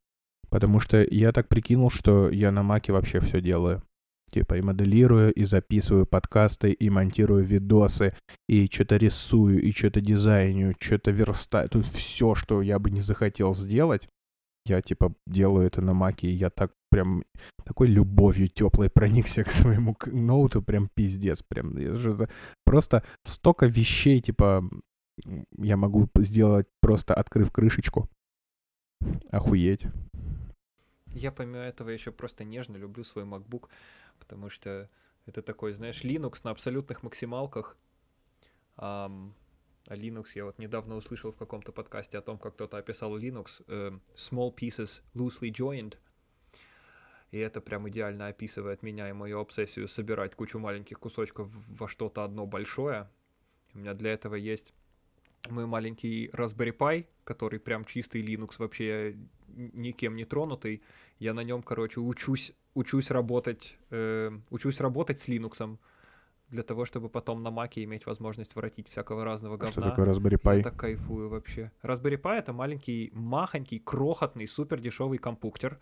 [0.49, 3.83] Потому что я так прикинул, что я на маке вообще все делаю.
[4.31, 8.15] Типа и моделирую, и записываю подкасты, и монтирую видосы,
[8.49, 11.69] и что-то рисую, и что-то дизайню, что-то верстаю.
[11.69, 14.09] Тут все, что я бы не захотел сделать,
[14.67, 17.25] я типа делаю это на маке, и я так прям
[17.65, 21.75] такой любовью теплой проникся к своему ноуту, прям пиздец, прям
[22.65, 24.69] просто столько вещей, типа
[25.59, 28.09] я могу сделать просто открыв крышечку,
[29.31, 29.87] охуеть.
[31.07, 33.69] Я помимо этого еще просто нежно люблю свой MacBook,
[34.19, 34.89] потому что
[35.27, 37.77] это такой, знаешь, Linux на абсолютных максималках.
[38.77, 39.35] Ам,
[39.87, 43.63] а Linux я вот недавно услышал в каком-то подкасте о том, как кто-то описал Linux
[43.67, 45.97] э, small pieces loosely joined.
[47.31, 52.25] И это прям идеально описывает меня и мою обсессию собирать кучу маленьких кусочков во что-то
[52.25, 53.09] одно большое.
[53.73, 54.75] У меня для этого есть
[55.49, 59.17] мой маленький Raspberry Pi, который прям чистый Linux, вообще
[59.49, 60.83] никем не тронутый.
[61.19, 65.79] Я на нем, короче, учусь, учусь работать, э, учусь работать с Linux
[66.49, 69.73] для того, чтобы потом на Маке иметь возможность воротить всякого разного говна.
[69.73, 70.63] Что такое Raspberry Я Pi?
[70.63, 71.71] так кайфую вообще.
[71.83, 75.79] Raspberry Pi это маленький, махонький, крохотный, супер дешевый компьютер,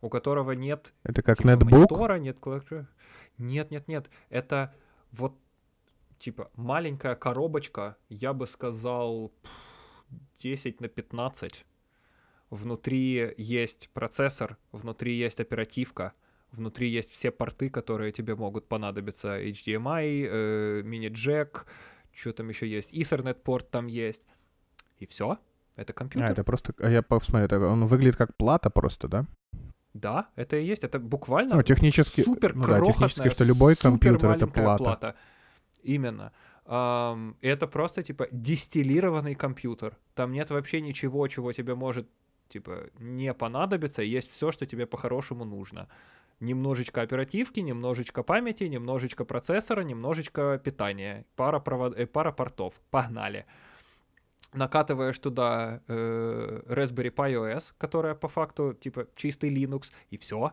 [0.00, 1.72] у которого нет Это как типа, нетбук?
[1.72, 2.38] монитора, нет.
[3.38, 4.10] Нет, нет, нет.
[4.30, 4.74] Это
[5.12, 5.38] вот
[6.18, 9.50] типа маленькая коробочка, я бы сказал пф,
[10.40, 11.64] 10 на 15.
[12.50, 16.14] Внутри есть процессор, внутри есть оперативка,
[16.50, 19.38] внутри есть все порты, которые тебе могут понадобиться.
[19.38, 21.66] HDMI, э, мини-джек,
[22.12, 24.22] что там еще есть, Ethernet порт там есть.
[24.98, 25.38] И все.
[25.76, 26.28] Это компьютер.
[26.28, 26.74] А, это просто...
[26.78, 29.26] А я посмотрю, это он выглядит как плата просто, да?
[30.00, 30.84] Да, это и есть.
[30.84, 32.22] Это буквально Ну, технически...
[32.22, 35.14] супер ну да, технически, что любой компьютер— это маленькая плата.
[35.82, 36.32] Именно.
[36.66, 39.96] Ам, это просто, типа, дистиллированный компьютер.
[40.14, 42.06] Там нет вообще ничего, чего тебе может,
[42.48, 44.02] типа, не понадобиться.
[44.02, 45.88] Есть все, что тебе по-хорошему нужно.
[46.40, 51.24] Немножечко оперативки, немножечко памяти, немножечко процессора, немножечко питания.
[51.36, 51.96] Пара, провод...
[51.96, 52.74] э, пара портов.
[52.90, 53.46] Погнали.
[54.54, 60.52] Накатываешь туда э, Raspberry Pi OS, которая по факту, типа, чистый Linux, и все.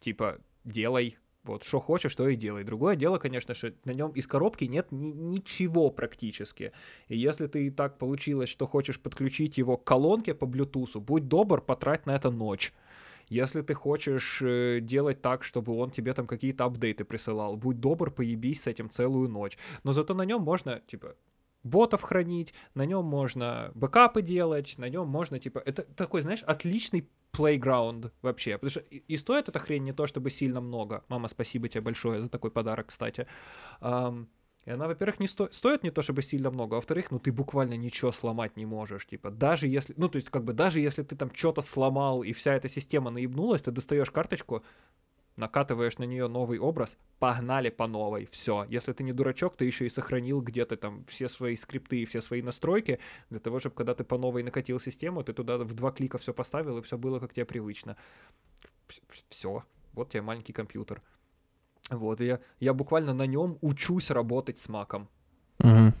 [0.00, 1.16] Типа, делай.
[1.44, 2.64] Вот, что хочешь, то и делай.
[2.64, 6.72] Другое дело, конечно же, на нем из коробки нет ни- ничего практически.
[7.06, 11.28] И если ты и так получилось, что хочешь подключить его к колонке по Bluetooth, будь
[11.28, 12.74] добр, потрать на это ночь.
[13.28, 18.10] Если ты хочешь э, делать так, чтобы он тебе там какие-то апдейты присылал, будь добр,
[18.10, 19.56] поебись с этим целую ночь.
[19.84, 21.14] Но зато на нем можно, типа,
[21.68, 27.08] ботов хранить, на нем можно бэкапы делать, на нем можно, типа, это такой, знаешь, отличный
[27.32, 28.58] playground вообще.
[28.58, 31.04] Потому что и, стоит эта хрень не то чтобы сильно много.
[31.08, 33.26] Мама, спасибо тебе большое за такой подарок, кстати.
[33.80, 34.28] Ам,
[34.68, 35.50] и она, во-первых, не сто...
[35.50, 39.06] стоит не то чтобы сильно много, а во-вторых, ну ты буквально ничего сломать не можешь.
[39.06, 42.32] Типа, даже если, ну то есть как бы даже если ты там что-то сломал и
[42.32, 44.62] вся эта система наебнулась, ты достаешь карточку,
[45.38, 48.66] накатываешь на нее новый образ, погнали по новой, все.
[48.68, 52.20] Если ты не дурачок, ты еще и сохранил где-то там все свои скрипты и все
[52.20, 52.98] свои настройки,
[53.30, 56.34] для того, чтобы когда ты по новой накатил систему, ты туда в два клика все
[56.34, 57.96] поставил, и все было как тебе привычно.
[59.28, 59.64] Все.
[59.92, 61.02] Вот тебе маленький компьютер.
[61.90, 65.08] Вот, я, я буквально на нем учусь работать с маком.
[65.60, 65.94] Мгм.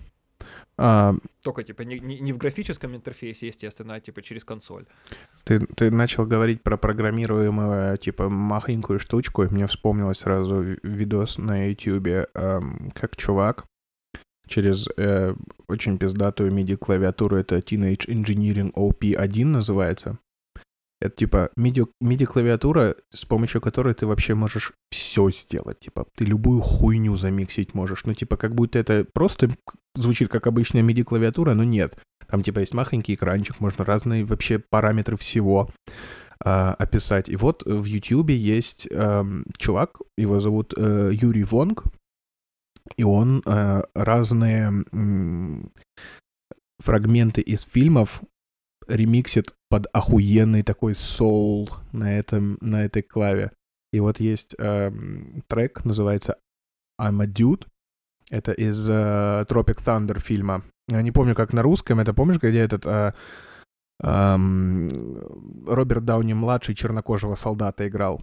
[0.80, 4.84] А, Только, типа, не, не- в графическом интерфейсе, естественно, а, типа, через консоль.
[5.44, 11.38] ты, ты начал говорить про программируемую, типа, махонькую штучку, и мне вспомнилось сразу ви- видос
[11.38, 13.64] на ютюбе, ам, как чувак
[14.46, 15.34] через э,
[15.68, 20.18] очень пиздатую MIDI-клавиатуру, это Teenage Engineering OP1 называется.
[21.00, 25.78] Это типа MIDI, MIDI-клавиатура, с помощью которой ты вообще можешь все сделать.
[25.78, 28.04] Типа, ты любую хуйню замиксить можешь.
[28.04, 29.50] Ну, типа, как будто это просто
[29.94, 31.98] звучит как обычная MIDI-клавиатура, но нет.
[32.26, 35.70] Там, типа, есть махонький экранчик, можно разные вообще параметры всего
[36.40, 37.28] а, описать.
[37.28, 41.84] И вот в Ютьюбе есть ам, чувак, его зовут э, Юрий Вонг,
[42.96, 45.72] и он э, разные м,
[46.78, 48.22] фрагменты из фильмов
[48.88, 53.52] ремиксит под охуенный такой соул на, этом, на этой клаве.
[53.92, 56.36] И вот есть эм, трек, называется
[57.00, 57.66] I'm a Dude.
[58.30, 58.92] Это из э,
[59.48, 60.62] Tropic Thunder фильма.
[60.88, 62.00] Я не помню, как на русском.
[62.00, 63.12] Это помнишь, где этот э,
[64.02, 68.22] эм, Роберт Дауни-младший чернокожего солдата играл?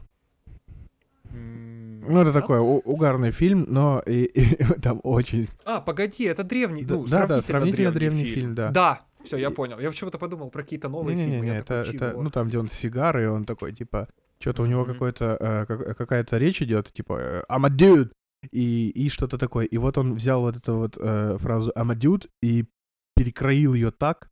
[2.08, 5.48] Ну, это такой у- угарный фильм, но и, и там очень...
[5.66, 8.70] А, погоди, это древний, Да- ну, да, да, сравнительно, сравнительно древний, древний фильм, да.
[8.70, 9.80] Да, все, я понял.
[9.80, 11.32] Я почему-то подумал про какие-то новые фильмы.
[11.32, 14.08] Не-не-не, я это, такой, это, ну, там, где он с сигарой, и он такой, типа,
[14.40, 18.12] что-то у него какой-то, э, как- какая-то речь идет, типа, I'm a dude,
[18.52, 19.66] и, и что-то такое.
[19.66, 22.66] И вот он взял вот эту вот э, фразу «I'm a dude» и
[23.16, 24.30] перекроил ее так,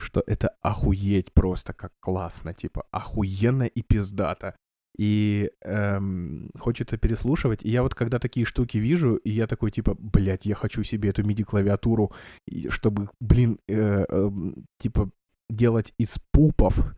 [0.00, 4.54] что это охуеть просто как классно, типа охуенно и пиздато.
[4.98, 7.64] И эм, хочется переслушивать.
[7.64, 11.10] И я вот когда такие штуки вижу, и я такой типа, блядь, я хочу себе
[11.10, 12.12] эту MIDI-клавиатуру,
[12.68, 14.30] чтобы, блин, э, э,
[14.80, 15.10] типа
[15.48, 16.94] делать из пупов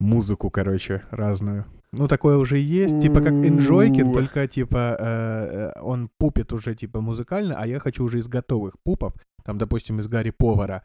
[0.00, 1.66] музыку, короче, разную.
[1.92, 7.00] Ну, такое уже есть, типа как Enjoykin, только типа э, э, он пупит уже типа
[7.00, 9.14] музыкально, а я хочу уже из готовых пупов,
[9.44, 10.84] там, допустим, из Гарри Повара,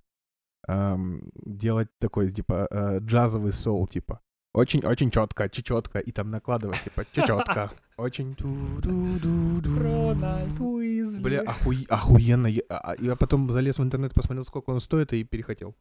[0.68, 4.22] эм, делать такой, типа, э, джазовый соул, типа.
[4.54, 7.72] Очень-очень четко, четко, и там накладывать, типа, четко.
[7.98, 8.36] Очень...
[11.22, 11.74] Бля, оху...
[11.88, 12.48] охуенно.
[12.48, 15.74] Я, а, я потом залез в интернет, посмотрел, сколько он стоит, и перехотел.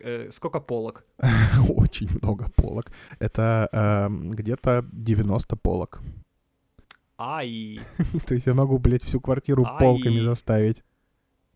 [0.00, 1.04] Э, сколько полок?
[1.68, 2.90] Очень много полок.
[3.18, 6.00] Это э, где-то 90 полок.
[7.18, 7.80] Ай.
[8.26, 9.78] То есть я могу, блядь, всю квартиру Ай.
[9.78, 10.82] полками заставить.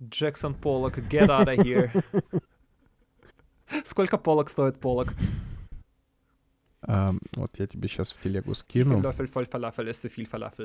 [0.03, 1.91] Джексон Полок, get out of here.
[3.85, 5.15] Сколько полок стоит полок?
[6.87, 9.01] Uh, вот я тебе сейчас в телегу скину.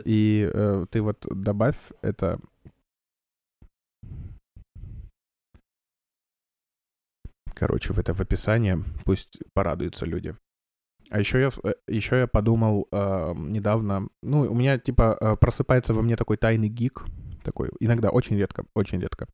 [0.05, 2.39] И uh, ты вот добавь это.
[7.55, 8.83] Короче, в это в описание.
[9.03, 10.35] Пусть порадуются люди.
[11.09, 16.03] А еще я, э, еще я подумал uh, недавно, ну, у меня типа просыпается во
[16.03, 17.03] мне такой тайный гик,
[17.43, 19.27] такой, иногда, очень редко, очень редко.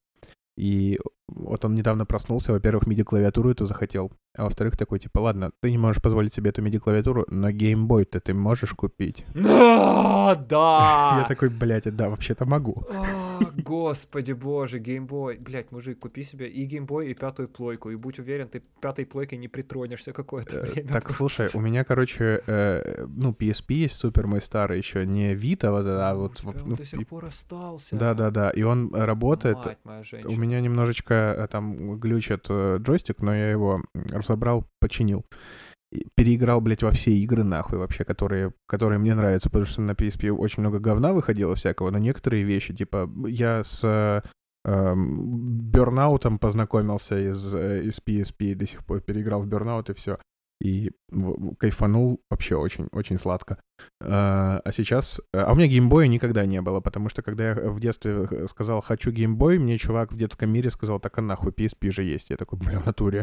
[0.56, 5.72] И вот он недавно проснулся, во-первых, MIDI-клавиатуру эту захотел, а во-вторых, такой, типа, ладно, ты
[5.72, 9.26] не можешь позволить себе эту MIDI-клавиатуру, но геймбой-то ты можешь купить.
[10.28, 11.20] А, да!
[11.22, 12.84] Я такой, блядь, да, вообще-то могу.
[12.92, 15.38] А, господи боже, геймбой.
[15.38, 19.38] Блядь, мужик, купи себе и геймбой, и пятую плойку, и будь уверен, ты пятой плойкой
[19.38, 20.92] не притронешься какое-то э, время.
[20.92, 25.72] Так, слушай, у меня, короче, э, ну, PSP есть супер мой старый еще, не Vita,
[25.72, 26.42] вот, а вот...
[26.44, 27.96] Он до сих пор остался.
[27.96, 29.58] Да-да-да, и он работает.
[30.26, 35.26] У меня немножечко э, там глючит джойстик, но я его разобрал, починил.
[36.16, 40.30] Переиграл, блядь, во все игры, нахуй, вообще, которые, которые мне нравятся, потому что на PSP
[40.30, 44.22] очень много говна выходило всякого, но некоторые вещи, типа, я с
[44.66, 50.18] Бернаутом эм, познакомился из, э, из PSP, до сих пор переиграл в Бернаут и все
[50.60, 50.92] и
[51.60, 53.60] кайфанул вообще очень-очень сладко.
[54.02, 55.22] А, а сейчас...
[55.34, 59.12] А у меня геймбоя никогда не было, потому что когда я в детстве сказал «хочу
[59.12, 62.30] геймбой», мне чувак в детском мире сказал «так а нахуй, PSP же есть».
[62.30, 63.22] Я такой, бля, в натуре.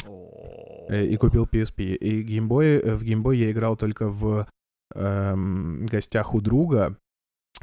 [0.88, 1.94] Э, и купил PSP.
[1.96, 4.46] И геймбой, в геймбой я играл только в
[4.94, 6.96] эм, гостях у друга,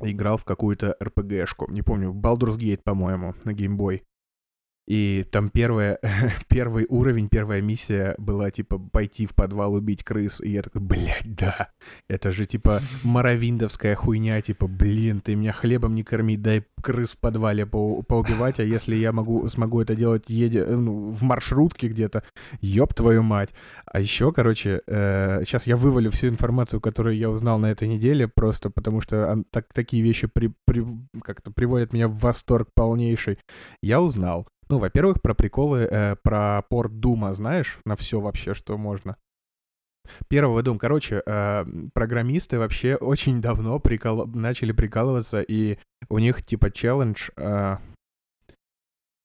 [0.01, 1.72] играл в какую-то РПГшку.
[1.72, 4.03] Не помню, Baldur's Gate, по-моему, на геймбой.
[4.88, 5.99] И там первая,
[6.49, 10.41] первый уровень, первая миссия была, типа, пойти в подвал убить крыс.
[10.41, 11.69] И я такой, блядь, да.
[12.09, 14.41] Это же, типа, маравиндовская хуйня.
[14.41, 18.59] Типа, блин, ты меня хлебом не корми, дай крыс в подвале по поубивать.
[18.59, 22.23] А если я могу, смогу это делать едя, ну, в маршрутке где-то,
[22.59, 23.53] ёб твою мать.
[23.86, 28.27] А еще, короче, э, сейчас я вывалю всю информацию, которую я узнал на этой неделе,
[28.27, 30.84] просто потому что так, такие вещи при, при,
[31.23, 33.38] как-то приводят меня в восторг полнейший.
[33.82, 38.78] Я узнал, ну, во-первых, про приколы, э, про порт Дума, знаешь, на все вообще, что
[38.78, 39.17] можно.
[40.30, 44.28] Первый Doom, короче, э, программисты вообще очень давно прикол...
[44.28, 47.78] начали прикалываться, и у них типа челлендж э,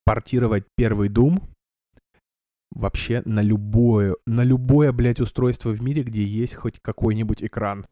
[0.04, 1.40] портировать первый Doom
[2.72, 7.86] вообще на любое, на любое, блядь, устройство в мире, где есть хоть какой-нибудь экран.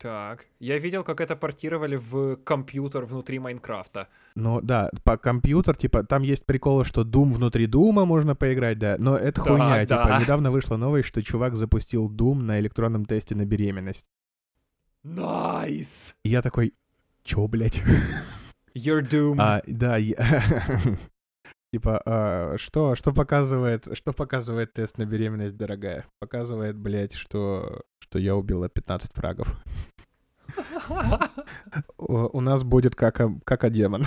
[0.00, 4.08] Так, я видел, как это портировали в компьютер внутри Майнкрафта.
[4.34, 8.94] Ну да, про компьютер, типа, там есть приколы, что Doom внутри Дума можно поиграть, да,
[8.96, 9.84] но это да, хуйня, да.
[9.84, 14.06] типа, недавно вышла новость, что чувак запустил Doom на электронном тесте на беременность.
[15.02, 16.14] Найс!
[16.14, 16.14] Nice.
[16.24, 16.72] И я такой,
[17.22, 17.82] чё, блядь?
[18.74, 19.36] You're doomed.
[19.38, 20.16] А, да, я...
[21.72, 26.06] Типа, а, что, что показывает, что показывает тест на беременность, дорогая?
[26.18, 29.56] Показывает, блядь, что, что я убила 15 фрагов.
[31.96, 34.06] У нас будет как, как демон.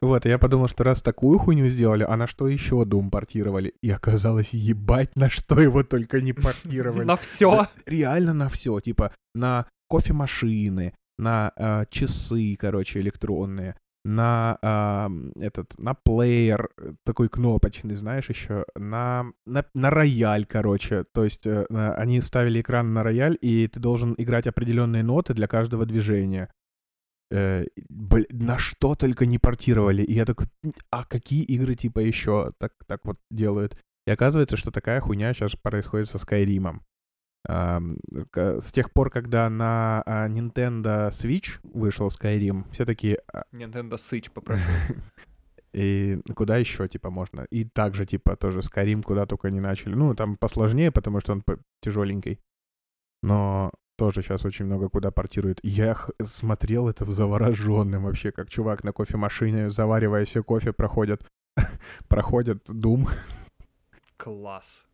[0.00, 3.72] Вот, я подумал, что раз такую хуйню сделали, а на что еще Doom портировали?
[3.82, 7.04] И оказалось, ебать, на что его только не портировали.
[7.04, 7.66] На все.
[7.86, 15.94] Реально на все, типа на кофемашины, на э, часы, короче, электронные, на э, этот, на
[15.94, 16.70] плеер
[17.04, 22.94] такой кнопочный, знаешь, еще на на, на рояль, короче, то есть э, они ставили экран
[22.94, 26.50] на рояль, и ты должен играть определенные ноты для каждого движения.
[27.30, 30.02] Э, блин, на что только не портировали.
[30.02, 30.46] И я такой,
[30.90, 33.76] а какие игры типа еще так, так вот делают?
[34.06, 36.82] И оказывается, что такая хуйня сейчас происходит со Скайримом.
[37.46, 44.30] С тех пор, когда на а, Nintendo Switch вышел Skyrim, все такие, «А, Nintendo Switch
[44.30, 44.62] попрошу.
[45.72, 47.46] и куда еще, типа, можно?
[47.50, 49.94] И также, типа, тоже Skyrim куда только не начали.
[49.94, 51.44] Ну, там посложнее, потому что он
[51.80, 52.40] тяжеленький.
[53.22, 55.60] Но тоже сейчас очень много куда портирует.
[55.62, 61.26] Я смотрел это в завороженном вообще, как чувак на кофемашине, заваривая себе кофе, проходит,
[62.08, 63.08] проходит Doom.
[64.16, 64.84] Класс.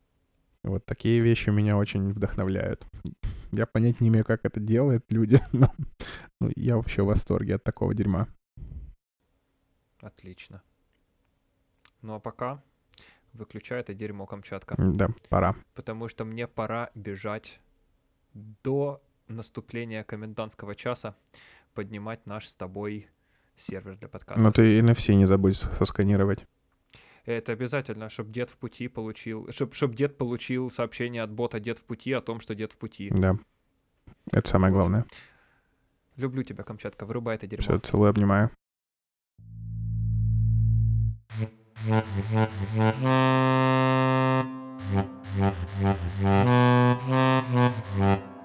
[0.63, 2.85] Вот такие вещи меня очень вдохновляют.
[3.51, 5.73] Я понять не имею, как это делают люди, но
[6.39, 8.27] ну, я вообще в восторге от такого дерьма.
[10.01, 10.61] Отлично.
[12.01, 12.61] Ну а пока
[13.33, 14.75] выключай это дерьмо, Камчатка.
[14.77, 15.55] Да, пора.
[15.73, 17.59] Потому что мне пора бежать
[18.33, 21.15] до наступления комендантского часа
[21.73, 23.09] поднимать наш с тобой
[23.55, 24.41] сервер для подкаста.
[24.41, 26.45] Но ты NFC не забудь сосканировать.
[27.27, 31.77] Это обязательно, чтобы дед в пути получил, чтобы чтоб дед получил сообщение от бота «Дед
[31.77, 33.09] в пути» о том, что дед в пути.
[33.11, 33.37] Да.
[34.31, 35.05] Это самое главное.
[36.15, 37.63] Люблю тебя, Камчатка, вырубай это дерьмо.
[37.63, 38.49] Все, целую, обнимаю.
[47.99, 48.23] You.